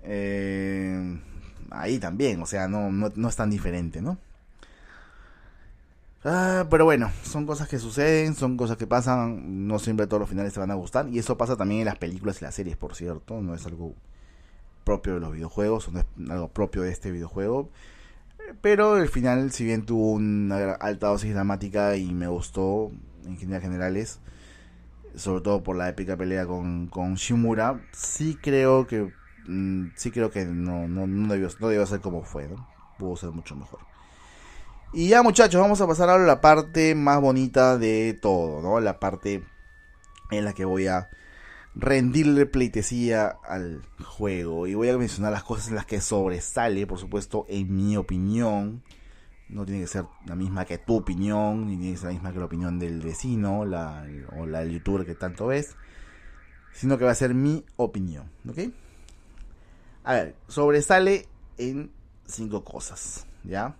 [0.03, 1.19] Eh,
[1.69, 4.17] ahí también, o sea, no, no, no es tan diferente, ¿no?
[6.23, 10.29] Ah, pero bueno, son cosas que suceden, son cosas que pasan, no siempre todos los
[10.29, 12.77] finales te van a gustar y eso pasa también en las películas y las series,
[12.77, 13.95] por cierto, no es algo
[14.83, 17.69] propio de los videojuegos, no es algo propio de este videojuego,
[18.61, 22.91] pero el final, si bien tuvo una alta dosis dramática y me gustó
[23.25, 24.19] en general generales,
[25.15, 29.11] sobre todo por la épica pelea con, con Shimura, sí creo que
[29.47, 32.49] mm, sí creo que no, no, no, debió, no debió ser como fue,
[32.99, 33.90] pudo ser mucho mejor.
[34.93, 38.81] Y ya muchachos, vamos a pasar a la parte más bonita de todo, ¿no?
[38.81, 39.41] La parte
[40.31, 41.09] en la que voy a
[41.75, 44.67] rendirle pleitesía al juego.
[44.67, 48.83] Y voy a mencionar las cosas en las que sobresale, por supuesto, en mi opinión.
[49.47, 52.33] No tiene que ser la misma que tu opinión, ni tiene que ser la misma
[52.33, 54.05] que la opinión del vecino la,
[54.37, 55.77] o la youtuber que tanto ves.
[56.73, 58.59] Sino que va a ser mi opinión, ¿ok?
[60.03, 61.91] A ver, sobresale en
[62.25, 63.77] cinco cosas, ¿ya?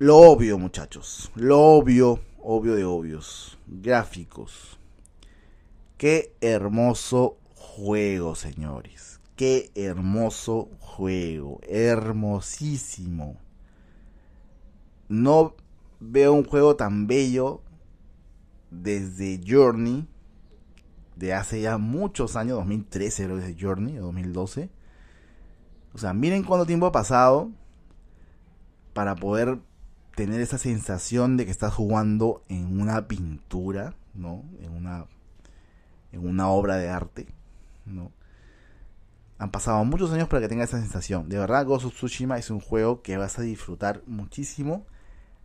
[0.00, 1.32] Lo obvio, muchachos.
[1.34, 3.58] Lo obvio, obvio de obvios.
[3.66, 4.78] Gráficos.
[5.96, 9.20] Qué hermoso juego, señores.
[9.34, 11.58] Qué hermoso juego.
[11.62, 13.38] Hermosísimo.
[15.08, 15.56] No
[15.98, 17.60] veo un juego tan bello
[18.70, 20.06] desde Journey.
[21.16, 24.70] De hace ya muchos años, 2013 creo que es Journey, o 2012.
[25.92, 27.50] O sea, miren cuánto tiempo ha pasado
[28.92, 29.58] para poder
[30.18, 34.42] tener esa sensación de que estás jugando en una pintura, ¿no?
[34.60, 35.06] En una,
[36.10, 37.28] en una obra de arte,
[37.86, 38.10] ¿no?
[39.38, 41.28] Han pasado muchos años para que tengas esa sensación.
[41.28, 44.84] De verdad, Ghost of Tsushima es un juego que vas a disfrutar muchísimo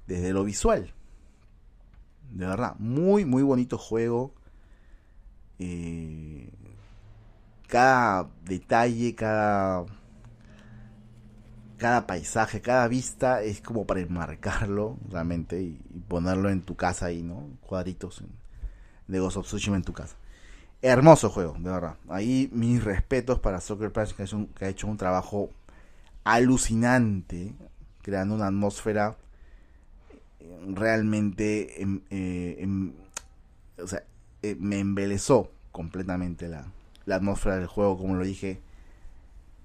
[0.07, 0.91] desde lo visual.
[2.31, 4.33] De verdad, muy, muy bonito juego.
[5.59, 6.49] Eh,
[7.67, 9.85] cada detalle, cada
[11.83, 17.23] cada paisaje, cada vista es como para enmarcarlo realmente y, ponerlo en tu casa ahí,
[17.23, 17.49] ¿no?
[17.59, 18.23] Cuadritos
[19.09, 20.15] de Ghost of Tsushima en tu casa.
[20.81, 21.97] Hermoso juego, de verdad.
[22.07, 24.23] Ahí mis respetos para Soccer Punch que,
[24.55, 25.49] que ha hecho un trabajo
[26.23, 27.53] alucinante,
[28.01, 29.17] creando una atmósfera
[30.65, 32.93] realmente em, eh, em,
[33.77, 34.05] o sea,
[34.41, 36.65] eh, me embelezó completamente la,
[37.05, 38.61] la atmósfera del juego, como lo dije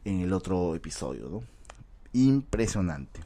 [0.04, 1.57] en el otro episodio, ¿no?
[2.12, 3.20] Impresionante.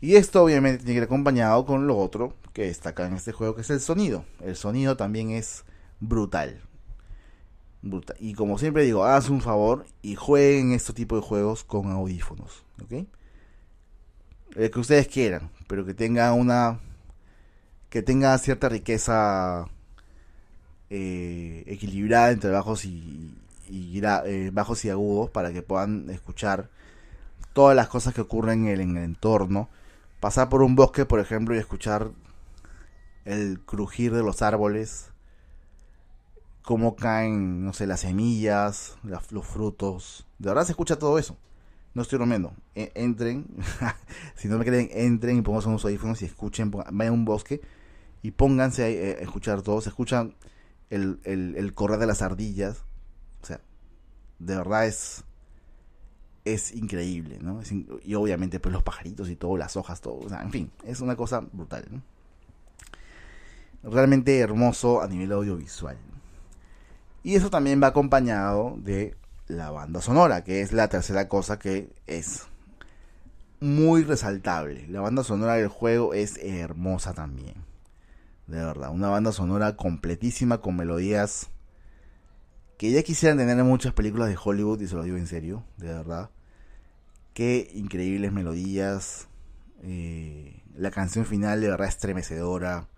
[0.00, 3.54] Y esto obviamente tiene que ir acompañado con lo otro que destaca en este juego,
[3.54, 4.24] que es el sonido.
[4.40, 5.64] El sonido también es
[6.00, 6.60] brutal.
[7.82, 8.16] brutal.
[8.20, 12.64] Y como siempre digo, haz un favor y jueguen este tipo de juegos con audífonos.
[12.82, 13.06] ¿Ok?
[14.56, 16.80] El que ustedes quieran, pero que tenga una.
[17.90, 19.66] que tenga cierta riqueza
[20.88, 23.34] eh, equilibrada entre bajos y,
[23.68, 26.70] eh, bajos y agudos para que puedan escuchar
[27.56, 29.70] todas las cosas que ocurren en el, entorno.
[30.20, 32.10] Pasar por un bosque, por ejemplo, y escuchar
[33.24, 35.10] el crujir de los árboles,
[36.60, 40.26] cómo caen, no sé, las semillas, los frutos.
[40.38, 41.38] De verdad se escucha todo eso.
[41.94, 42.52] No estoy bromeando.
[42.74, 43.46] E, entren,
[44.36, 47.62] si no me creen, entren y pónganse unos audífonos y escuchen, vayan a un bosque
[48.20, 49.80] y pónganse a, eh, escuchar todo.
[49.80, 50.34] Se escuchan
[50.90, 52.84] el, el, correr de las ardillas.
[53.40, 53.62] O sea,
[54.40, 55.24] de verdad es
[56.46, 57.60] es increíble, ¿no?
[58.02, 61.00] y obviamente pues los pajaritos y todo, las hojas, todo, o sea, en fin, es
[61.00, 61.84] una cosa brutal,
[63.82, 65.96] Realmente hermoso a nivel audiovisual.
[67.22, 71.92] Y eso también va acompañado de la banda sonora, que es la tercera cosa que
[72.08, 72.46] es
[73.60, 74.88] muy resaltable.
[74.88, 77.66] La banda sonora del juego es hermosa también
[78.46, 78.90] de verdad.
[78.90, 81.48] Una banda sonora completísima con melodías
[82.78, 85.64] que ya quisieran tener en muchas películas de Hollywood, y se lo digo en serio,
[85.78, 86.30] de verdad.
[87.36, 89.28] Qué increíbles melodías.
[89.82, 92.88] Eh, la canción final de verdad estremecedora.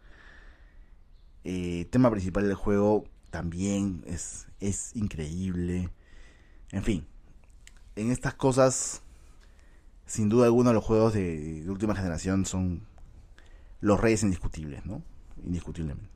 [1.42, 5.88] Eh, tema principal del juego también es, es increíble.
[6.70, 7.04] En fin,
[7.96, 9.02] en estas cosas,
[10.06, 12.86] sin duda alguna los juegos de, última generación son
[13.80, 15.02] los reyes indiscutibles, ¿no?
[15.44, 16.08] indiscutiblemente.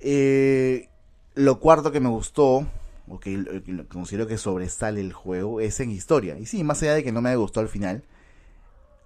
[0.00, 0.88] Eh,
[1.34, 2.66] lo cuarto que me gustó,
[3.08, 6.38] o que, considero que sobresale el juego, es en historia.
[6.38, 8.04] Y sí, más allá de que no me haya gustado al final,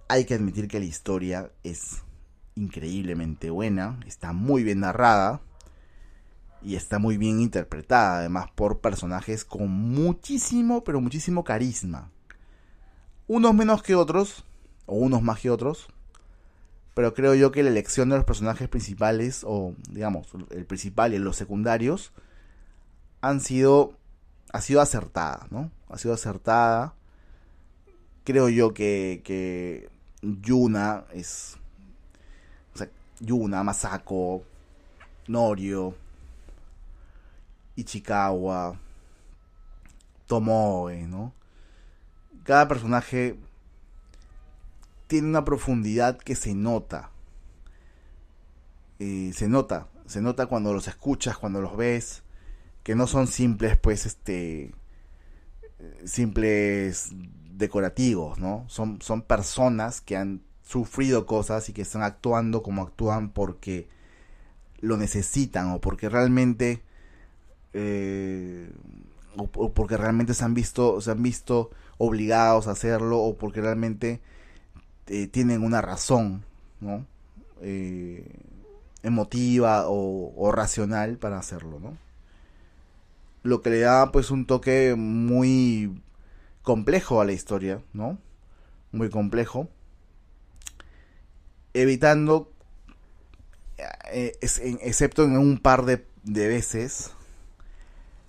[0.07, 2.03] hay que admitir que la historia es
[2.55, 5.41] increíblemente buena, está muy bien narrada
[6.61, 12.11] y está muy bien interpretada, además por personajes con muchísimo, pero muchísimo carisma.
[13.27, 14.45] Unos menos que otros,
[14.85, 15.87] o unos más que otros,
[16.93, 21.19] pero creo yo que la elección de los personajes principales, o digamos, el principal y
[21.19, 22.13] los secundarios,
[23.25, 23.97] han sido,
[24.53, 25.71] ha sido acertada, ¿no?
[25.89, 26.93] Ha sido acertada.
[28.23, 29.89] Creo yo que, que
[30.21, 31.57] Yuna es,
[32.75, 32.87] o sea,
[33.19, 34.43] Yuna, Masako,
[35.27, 35.95] Norio,
[37.75, 38.77] Ichikawa,
[40.27, 41.33] Tomoe, ¿no?
[42.43, 43.39] Cada personaje
[45.07, 47.09] tiene una profundidad que se nota.
[48.99, 52.21] Eh, se nota, se nota cuando los escuchas, cuando los ves,
[52.85, 54.75] que no son simples, pues, este,
[56.05, 57.09] simples
[57.51, 58.63] decorativos, ¿no?
[58.67, 63.89] Son, son personas que han sufrido cosas y que están actuando como actúan porque
[64.81, 66.83] lo necesitan o porque realmente
[67.73, 68.71] eh,
[69.35, 74.21] o, porque realmente se han visto se han visto obligados a hacerlo o porque realmente
[75.07, 76.43] eh, tienen una razón,
[76.81, 77.05] ¿no?
[77.61, 78.27] Eh,
[79.03, 82.04] emotiva o, racional para hacerlo, ¿no?
[83.45, 86.01] Lo que le da pues un toque muy
[86.63, 88.17] complejo a la historia, ¿no?
[88.91, 89.69] Muy complejo.
[91.75, 92.51] Evitando,
[94.11, 97.11] eh, excepto en un par de, de veces,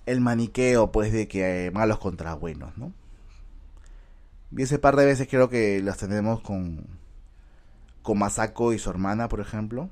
[0.05, 2.93] el maniqueo pues de que malos contra buenos, ¿no?
[4.51, 6.85] Vi ese par de veces creo que las tenemos con,
[8.03, 9.89] con Masako y su hermana, por ejemplo.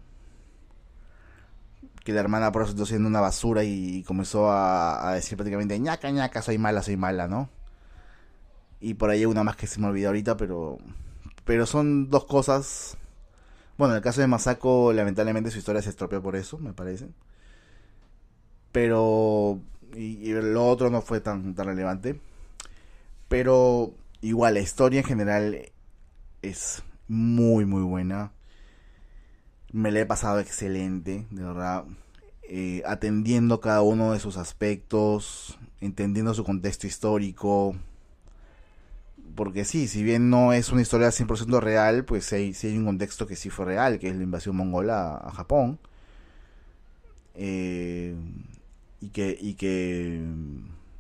[2.04, 6.42] Que la hermana por eso siendo una basura y, comenzó a, decir prácticamente ñaca ñaca,
[6.42, 7.50] soy mala, soy mala, ¿no?
[8.80, 10.78] Y por ahí una más que se me olvidó ahorita, pero.
[11.46, 12.98] Pero son dos cosas.
[13.78, 17.10] Bueno, en el caso de Masako, lamentablemente su historia se estropeó por eso, me parece.
[18.72, 19.60] Pero.
[19.96, 22.20] Y lo otro no fue tan, tan relevante.
[23.28, 23.94] Pero
[24.26, 25.72] Igual, la historia en general
[26.42, 28.32] es muy, muy buena.
[29.76, 31.84] Me la he pasado excelente, de verdad.
[32.44, 37.76] Eh, atendiendo cada uno de sus aspectos, entendiendo su contexto histórico,
[39.36, 43.28] porque sí, si bien no es una historia 100% real, pues sí hay, un contexto
[43.28, 45.78] que sí fue real, que es la invasión mongola a, Japón.
[47.34, 48.16] Eh,
[49.02, 50.22] y, que, y que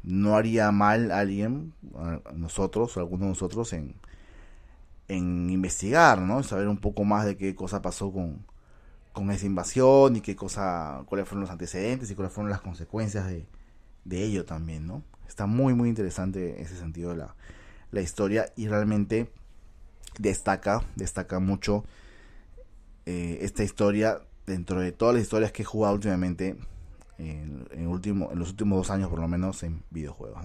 [0.03, 3.95] no haría mal a alguien, a nosotros, a algunos de nosotros, en,
[5.07, 6.43] en investigar, ¿no?
[6.43, 8.43] Saber un poco más de qué cosa pasó con,
[9.15, 13.25] con esa invasión y qué cosa, cuáles fueron los antecedentes y cuáles fueron las consecuencias
[13.25, 13.47] de,
[14.03, 15.03] de ello también, ¿no?
[15.25, 17.33] Está muy, muy interesante ese sentido la,
[17.91, 19.31] la historia y realmente
[20.19, 21.85] destaca, destaca mucho
[23.05, 26.57] eh, esta historia dentro de todas las historias que he jugado últimamente,
[27.17, 30.43] en, último, en los últimos dos años por lo menos en videojuegos.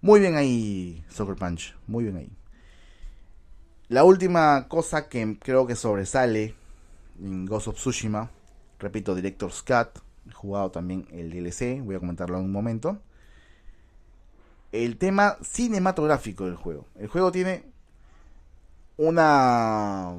[0.00, 2.32] Muy bien ahí, Soccer Punch, muy bien ahí.
[3.86, 6.56] La última cosa que creo que sobresale
[7.20, 8.30] en Ghost of Tsushima,
[8.78, 12.98] repito, Director's Cut, he jugado también el DLC, voy a comentarlo en un momento.
[14.72, 16.86] El tema cinematográfico del juego.
[16.96, 17.64] El juego tiene
[18.96, 20.14] una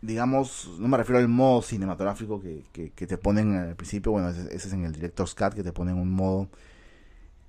[0.00, 4.54] digamos, no me refiero al modo cinematográfico que, que, te ponen al principio, bueno, ese,
[4.54, 6.48] es en el Director's Cut, que te ponen un modo,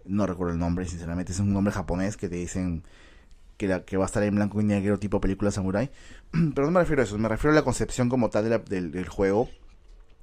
[0.05, 2.84] no recuerdo el nombre, sinceramente, es un nombre japonés que te dicen
[3.60, 5.91] que, va a estar en blanco y negro tipo película samurai,
[6.55, 9.07] pero no me refiero a eso, me refiero a la concepción como tal del, del,
[9.07, 9.49] juego,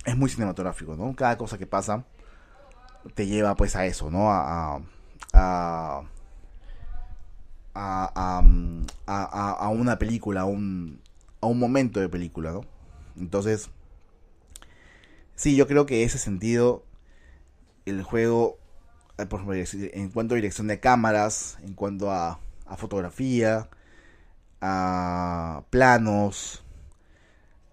[0.04, 1.14] es muy cinematográfico, ¿no?
[1.14, 2.04] Cada cosa que pasa
[3.14, 4.32] te lleva pues a eso, ¿no?
[4.32, 4.80] a
[7.76, 8.42] a,
[9.06, 11.00] a, a, a una película, a un,
[11.40, 12.62] a un momento de película, ¿no?
[13.16, 13.70] Entonces,
[15.34, 16.84] sí, yo creo que ese sentido,
[17.84, 18.58] el juego,
[19.18, 23.68] eh, por ejemplo, en cuanto a dirección de cámaras, en cuanto a, a fotografía,
[24.60, 26.64] a planos,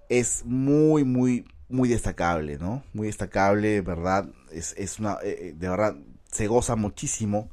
[0.10, 2.84] es muy, muy, muy destacable, ¿no?
[2.94, 5.96] Muy destacable, de verdad, es, es una, eh, eh, de verdad,
[6.32, 7.50] se goza muchísimo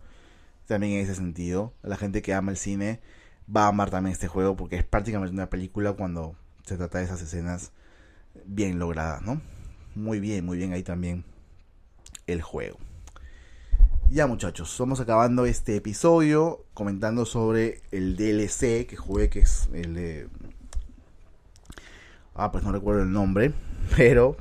[0.66, 1.74] también en ese sentido.
[1.82, 3.00] La gente que ama el cine
[3.54, 7.04] va a amar también este juego porque es prácticamente una película cuando se trata de
[7.04, 7.72] esas escenas
[8.44, 9.40] bien logradas, ¿no?
[9.94, 11.24] Muy bien, muy bien ahí también
[12.26, 12.78] el juego.
[14.12, 19.94] Ya muchachos, vamos acabando este episodio comentando sobre el DLC que jugué, que es el
[19.94, 20.28] de...
[22.34, 23.54] Ah, pues no recuerdo el nombre,
[23.96, 24.36] pero...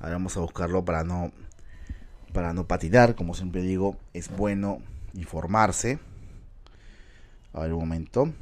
[0.00, 1.32] Ahora vamos a buscarlo para no
[2.34, 4.82] para no patinar, como siempre digo, es bueno
[5.14, 5.98] informarse.
[7.54, 8.34] A ver un momento.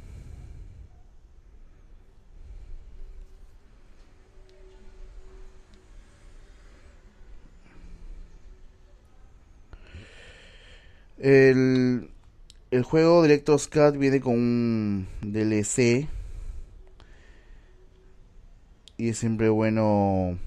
[11.19, 12.09] El,
[12.71, 16.07] el juego Director's Cut viene con un DLC.
[18.97, 20.37] Y es siempre bueno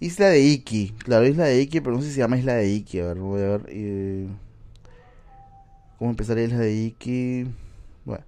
[0.00, 2.68] Isla de Iki, claro, Isla de Iki, pero no sé si se llama Isla de
[2.68, 3.00] Iki.
[3.00, 3.62] A ver, voy a ver.
[3.68, 4.28] Eh,
[5.98, 7.46] ¿Cómo empezaría Isla de Iki?
[8.06, 8.24] Bueno,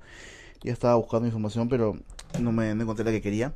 [0.62, 1.98] ya estaba buscando información, pero
[2.40, 3.54] no me encontré la que quería.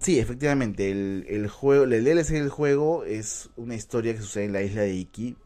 [0.00, 4.52] Sí, efectivamente, el, el juego, el DLC del juego es una historia que sucede en
[4.52, 5.36] la isla de Iki,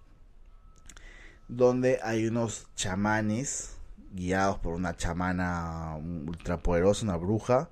[1.49, 3.77] donde hay unos chamanes
[4.13, 7.71] guiados por una chamana ultrapoderosa, una bruja,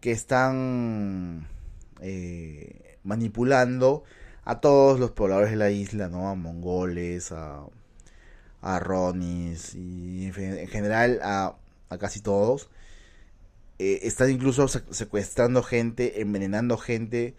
[0.00, 1.48] que están
[2.00, 4.04] eh, manipulando
[4.44, 6.28] a todos los pobladores de la isla, ¿no?
[6.28, 7.64] A mongoles, a,
[8.62, 11.56] a ronis y en general a,
[11.88, 12.70] a casi todos.
[13.78, 17.34] Eh, están incluso secuestrando gente, envenenando gente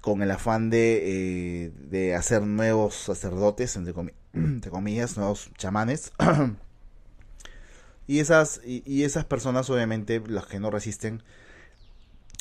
[0.00, 3.92] con el afán de, eh, de hacer nuevos sacerdotes, entre,
[4.70, 6.12] comillas, nuevos chamanes.
[8.06, 11.22] y, esas, y esas personas, obviamente, las que no resisten,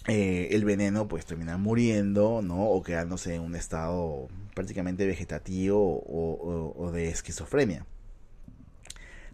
[0.08, 2.70] eh, el veneno pues termina muriendo, ¿no?
[2.70, 7.86] O quedándose en un estado prácticamente vegetativo o, de esquizofrenia.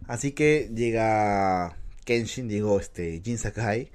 [0.08, 3.92] Así que llega Kenshin, digo, este, Jin Sakai,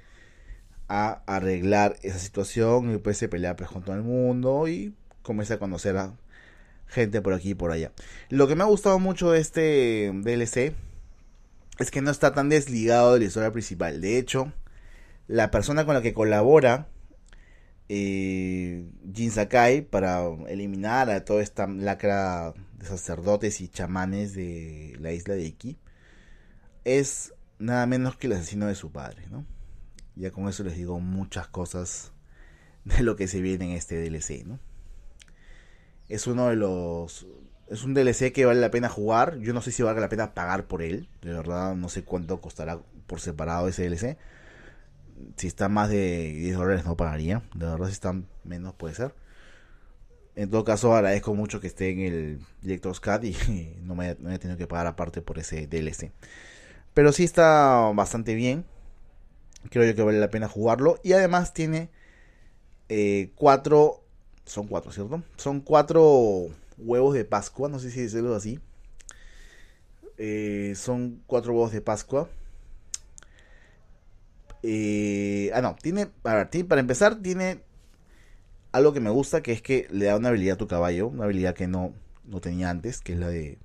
[0.88, 5.54] a arreglar esa situación y pues se pelea pues, con todo el mundo y comienza
[5.54, 6.14] a conocer a
[6.90, 7.92] gente por aquí y por allá.
[8.28, 10.74] Lo que me ha gustado mucho de este DLC
[11.78, 14.00] es que no está tan desligado de la historia principal.
[14.00, 14.52] De hecho,
[15.26, 16.88] la persona con la que colabora
[17.88, 25.12] eh, Jin Sakai para eliminar a toda esta lacra de sacerdotes y chamanes de la
[25.12, 25.78] isla de Iki
[26.84, 29.44] es nada menos que el asesino de su padre, ¿no?
[30.16, 32.12] Ya con eso les digo muchas cosas
[32.84, 34.58] de lo que se viene en este DLC, ¿no?
[36.10, 37.26] Es uno de los
[37.68, 39.38] es un DLC que vale la pena jugar.
[39.38, 41.08] Yo no sé si vale la pena pagar por él.
[41.22, 44.18] De verdad, no sé cuánto costará por separado ese DLC
[45.36, 47.42] si está más de 10 dólares no pagaría.
[47.54, 49.14] De verdad, si está menos puede ser.
[50.36, 54.30] En todo caso, agradezco mucho que esté en el Director's Cut y no me, no
[54.30, 56.12] he tenido que pagar aparte por ese DLC.
[56.94, 58.64] Pero sí está bastante bien.
[59.70, 60.98] Creo yo que vale la pena jugarlo.
[61.02, 61.90] Y además tiene
[62.88, 63.99] eh, cuatro.
[64.50, 65.22] Son cuatro, ¿cierto?
[65.36, 67.68] Son cuatro huevos de Pascua.
[67.68, 68.58] No sé si decirlo así.
[70.18, 72.28] Eh, son cuatro huevos de Pascua.
[74.64, 75.76] Eh, ah, no.
[75.80, 76.08] Tiene.
[76.24, 77.62] A ver, para empezar, tiene
[78.72, 79.40] algo que me gusta.
[79.40, 81.06] Que es que le da una habilidad a tu caballo.
[81.06, 81.94] Una habilidad que no,
[82.24, 83.02] no tenía antes.
[83.02, 83.56] Que es la de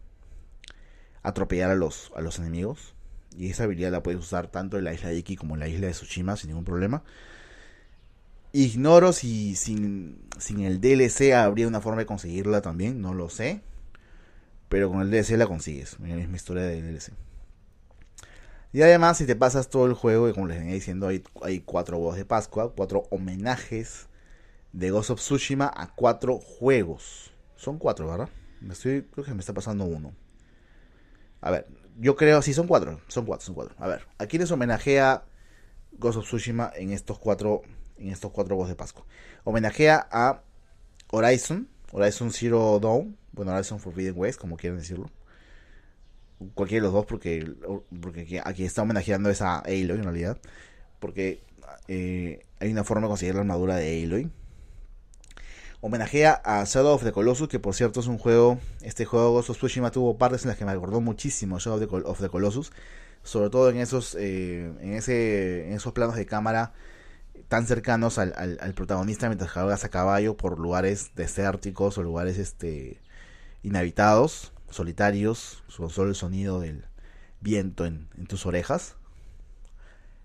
[1.24, 2.94] atropellar a los, a los enemigos.
[3.36, 5.68] Y esa habilidad la puedes usar tanto en la isla de Iki como en la
[5.68, 7.02] isla de Tsushima sin ningún problema.
[8.58, 13.62] Ignoro si sin, sin el DLC habría una forma de conseguirla también, no lo sé.
[14.70, 17.12] Pero con el DLC la consigues, es la misma historia del DLC.
[18.72, 21.97] Y además, si te pasas todo el juego, y como les venía diciendo, hay, cuatro
[21.97, 24.08] huevos de Pascua, cuatro homenajes
[24.72, 27.34] de Ghost of Tsushima a cuatro juegos.
[27.58, 28.30] Son cuatro, ¿verdad?
[28.62, 30.14] Me estoy, creo que me está pasando uno.
[31.41, 33.01] A ver, yo creo, sí, son cuatro.
[33.10, 33.76] Son cuatro, son cuatro.
[33.80, 35.26] A ver, ¿a quiénes homenajea
[35.99, 37.64] Ghost of Tsushima en estos cuatro,
[37.98, 39.06] en estos cuatro voz de Pascua?
[39.43, 40.41] Homenajea a
[41.12, 45.10] Horizon, Horizon Zero Dawn, bueno, Horizon Forbidden West, como quieran decirlo.
[46.54, 47.50] Cualquiera de los dos, porque,
[48.02, 50.38] porque aquí está homenajeando es a Aloy en realidad.
[51.00, 51.41] Porque
[51.88, 54.32] eh, hay una forma de conseguir la armadura de Aloy
[55.86, 59.52] homenajea a Shadow of the Colossus, que por cierto es un juego, este juego Ghost
[59.52, 62.72] of tuvo partes en las que me acordó muchísimo Shadow of the, Colossus,
[63.22, 66.74] sobre todo en esos, eh, en, ese, en esos planos de cámara
[67.48, 73.02] tan cercanos al, protagonista mientras cabalgas a caballo por lugares desérticos o lugares este
[73.64, 76.86] inhabitados, solitarios, con solo el sonido del
[77.41, 78.96] viento en, tus orejas.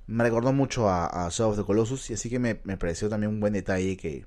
[0.07, 3.41] Me recordó mucho a, Shadow of the Colossus y así que me pareció también un
[3.41, 4.27] buen detalle que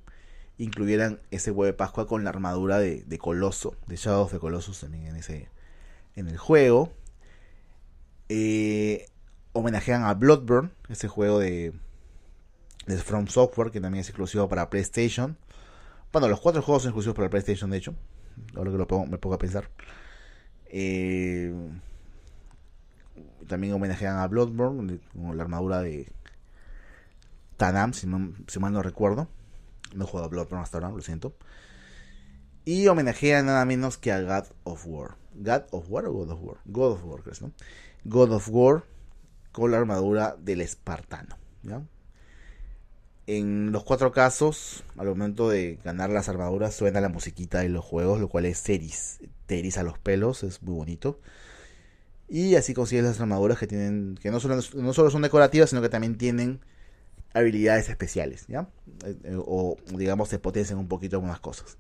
[0.58, 4.80] incluyeran ese huevo de Pascua con la armadura de, Coloso, de Shadow of the Colossus
[4.80, 5.50] también en, ese,
[6.16, 6.94] en el juego.
[8.30, 9.08] Eh,
[9.54, 11.74] homenajean a Bloodburn, ese juego de,
[12.86, 15.38] de From Software que también es exclusivo para PlayStation.
[16.12, 17.96] Bueno, los cuatro juegos son exclusivos para PlayStation, de hecho.
[18.56, 19.70] Ahora que lo pongo, me pongo a pensar.
[20.66, 21.54] Eh,
[23.48, 26.12] también homenajean a Bloodborne con la armadura de
[27.58, 29.28] Tanam, si mal no recuerdo.
[29.96, 31.36] No he jugado a Bloodborne hasta ahora, lo siento.
[32.66, 35.18] Y homenajea nada menos que a God of War.
[35.36, 36.58] ¿God of War o God of War?
[36.66, 37.52] God of War, ¿crees, no?
[38.06, 38.84] God of War
[39.52, 41.38] con la armadura del espartano.
[43.26, 47.86] En los cuatro casos, al momento de ganar las armaduras, suena la musiquita de los
[47.86, 51.20] juegos, lo cual es seris, te a los pelos, es muy bonito.
[52.28, 55.82] Y así consigues las armaduras que tienen, que no solo, no solo son decorativas, sino
[55.82, 56.60] que también tienen
[57.34, 58.68] habilidades especiales, ¿ya?
[59.06, 61.78] Eh, o digamos se potencian un poquito algunas cosas.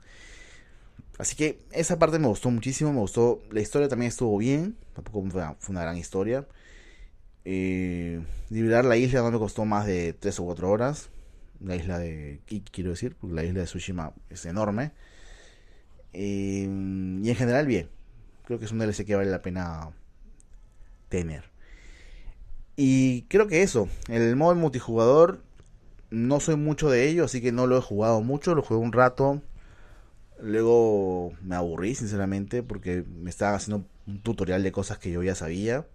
[1.17, 3.41] Así que esa parte me gustó muchísimo, me gustó.
[3.51, 6.47] La historia también estuvo bien, tampoco fue una, gran historia.
[7.45, 11.09] Eh, liberar la isla no me costó más de 3 o 4 horas.
[11.64, 12.41] La isla de
[12.72, 14.91] quiero decir, porque la isla de Tsushima es enorme.
[16.14, 17.89] y en general, bien.
[18.45, 19.91] Creo que es un DLC que vale la pena
[21.09, 21.53] tener.
[22.76, 25.43] Y creo que eso, el modo multijugador
[26.09, 28.93] no soy mucho de ello, así que no lo he jugado mucho, lo jugué un
[28.93, 29.41] rato.
[30.41, 35.36] Luego me aburrí, sinceramente, porque me estaba haciendo un tutorial de cosas que yo ya
[35.36, 35.86] sabía.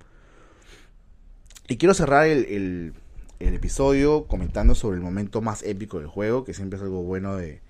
[1.69, 2.95] Y quiero cerrar el,
[3.41, 7.61] episodio comentando sobre el momento más épico del juego, que siempre es algo bueno de,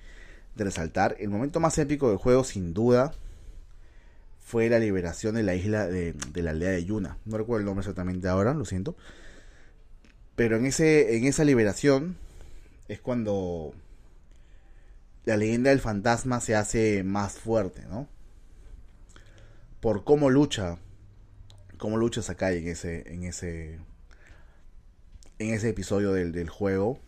[0.55, 1.17] de resaltar.
[1.19, 3.13] El momento más épico del juego, sin duda,
[4.49, 7.19] fue la liberación de la isla de, la aldea de Yuna.
[7.27, 8.97] No recuerdo el nombre exactamente ahora, lo siento.
[10.37, 12.17] Pero en, ese, en esa liberación
[12.89, 13.75] es cuando
[15.27, 18.09] la leyenda del fantasma se hace más fuerte, ¿no?
[19.81, 20.79] Por cómo lucha,
[21.77, 23.79] cómo lucha Sakai en ese, en ese,
[25.39, 26.99] en ese episodio del, del juego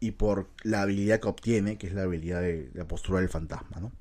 [0.00, 3.80] y por la habilidad que obtiene, que es la habilidad de la postura del fantasma,
[3.80, 3.92] ¿no?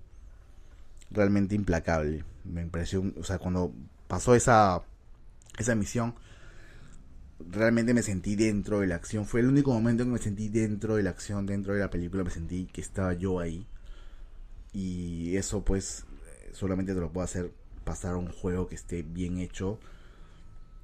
[1.12, 2.24] realmente implacable.
[2.43, 3.74] Me pareció, o sea, cuando
[4.08, 4.82] pasó esa,
[5.58, 6.16] esa misión,
[7.49, 9.26] realmente me sentí dentro de la acción.
[9.26, 11.89] Fue el único momento en que me sentí dentro de la acción, dentro de la
[11.89, 13.68] película, me sentí que estaba yo ahí.
[14.74, 16.06] Y eso pues
[16.54, 17.52] solamente te lo puedo hacer
[17.84, 19.80] pasar a un juego que esté bien hecho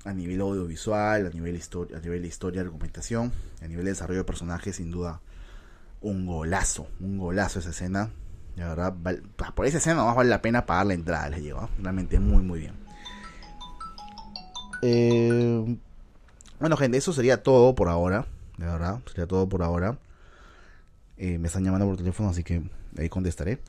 [0.07, 1.61] a nivel audiovisual, a nivel,
[1.95, 5.21] a nivel de historia, argumentación, a nivel de desarrollo de personajes, sin duda
[6.01, 8.11] un golazo, un golazo esa escena.
[8.55, 8.93] La verdad,
[9.53, 11.69] por esa escena más vale la pena pagar la entrada, les digo.
[11.79, 12.73] Realmente muy, muy bien.
[14.81, 15.77] Eh,
[16.59, 18.25] bueno, gente, eso sería todo por ahora.
[18.57, 19.99] De verdad, sería todo por ahora.
[21.17, 22.63] Eh, me están llamando por teléfono, así que
[22.97, 23.59] ahí contestaré.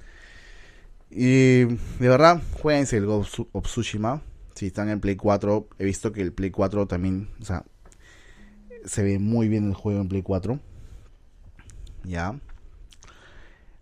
[1.10, 3.66] Y de verdad, jueguense el Ghost of.
[4.58, 7.64] Si están en Play 4, he visto que el Play 4 también, o sea,
[8.84, 10.58] se ve muy bien el juego en Play 4.
[12.02, 12.40] Ya.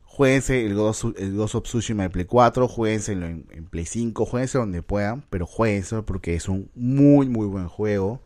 [0.05, 4.27] Jueguense el Ghost, el Ghost of Tsushima de Play 4, jueguense en, en, Play 5,
[4.27, 8.21] jueguense donde puedan, pero jueguense porque es un muy muy buen juego.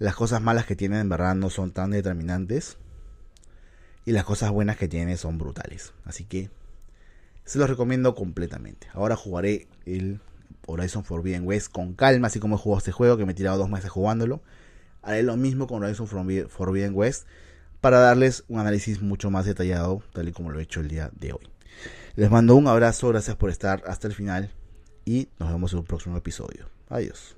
[0.00, 2.76] Las cosas malas que tienen en verdad no son tan determinantes.
[4.04, 5.92] Y las cosas buenas que tiene son brutales.
[6.04, 6.50] Así que
[7.44, 8.88] se los recomiendo completamente.
[8.94, 10.20] Ahora jugaré el
[10.68, 13.58] Horizon Forbidden West con calma, así como he jugado este juego, que me he tirado
[13.58, 14.42] dos meses jugándolo.
[15.02, 17.26] Haré lo mismo con Horizon Forbidden West
[17.80, 21.10] para darles un análisis mucho más detallado, tal y como lo he hecho el día
[21.18, 21.48] de hoy.
[22.16, 24.50] Les mando un abrazo, gracias por estar hasta el final
[25.04, 26.66] y nos vemos en un próximo episodio.
[26.88, 27.37] Adiós.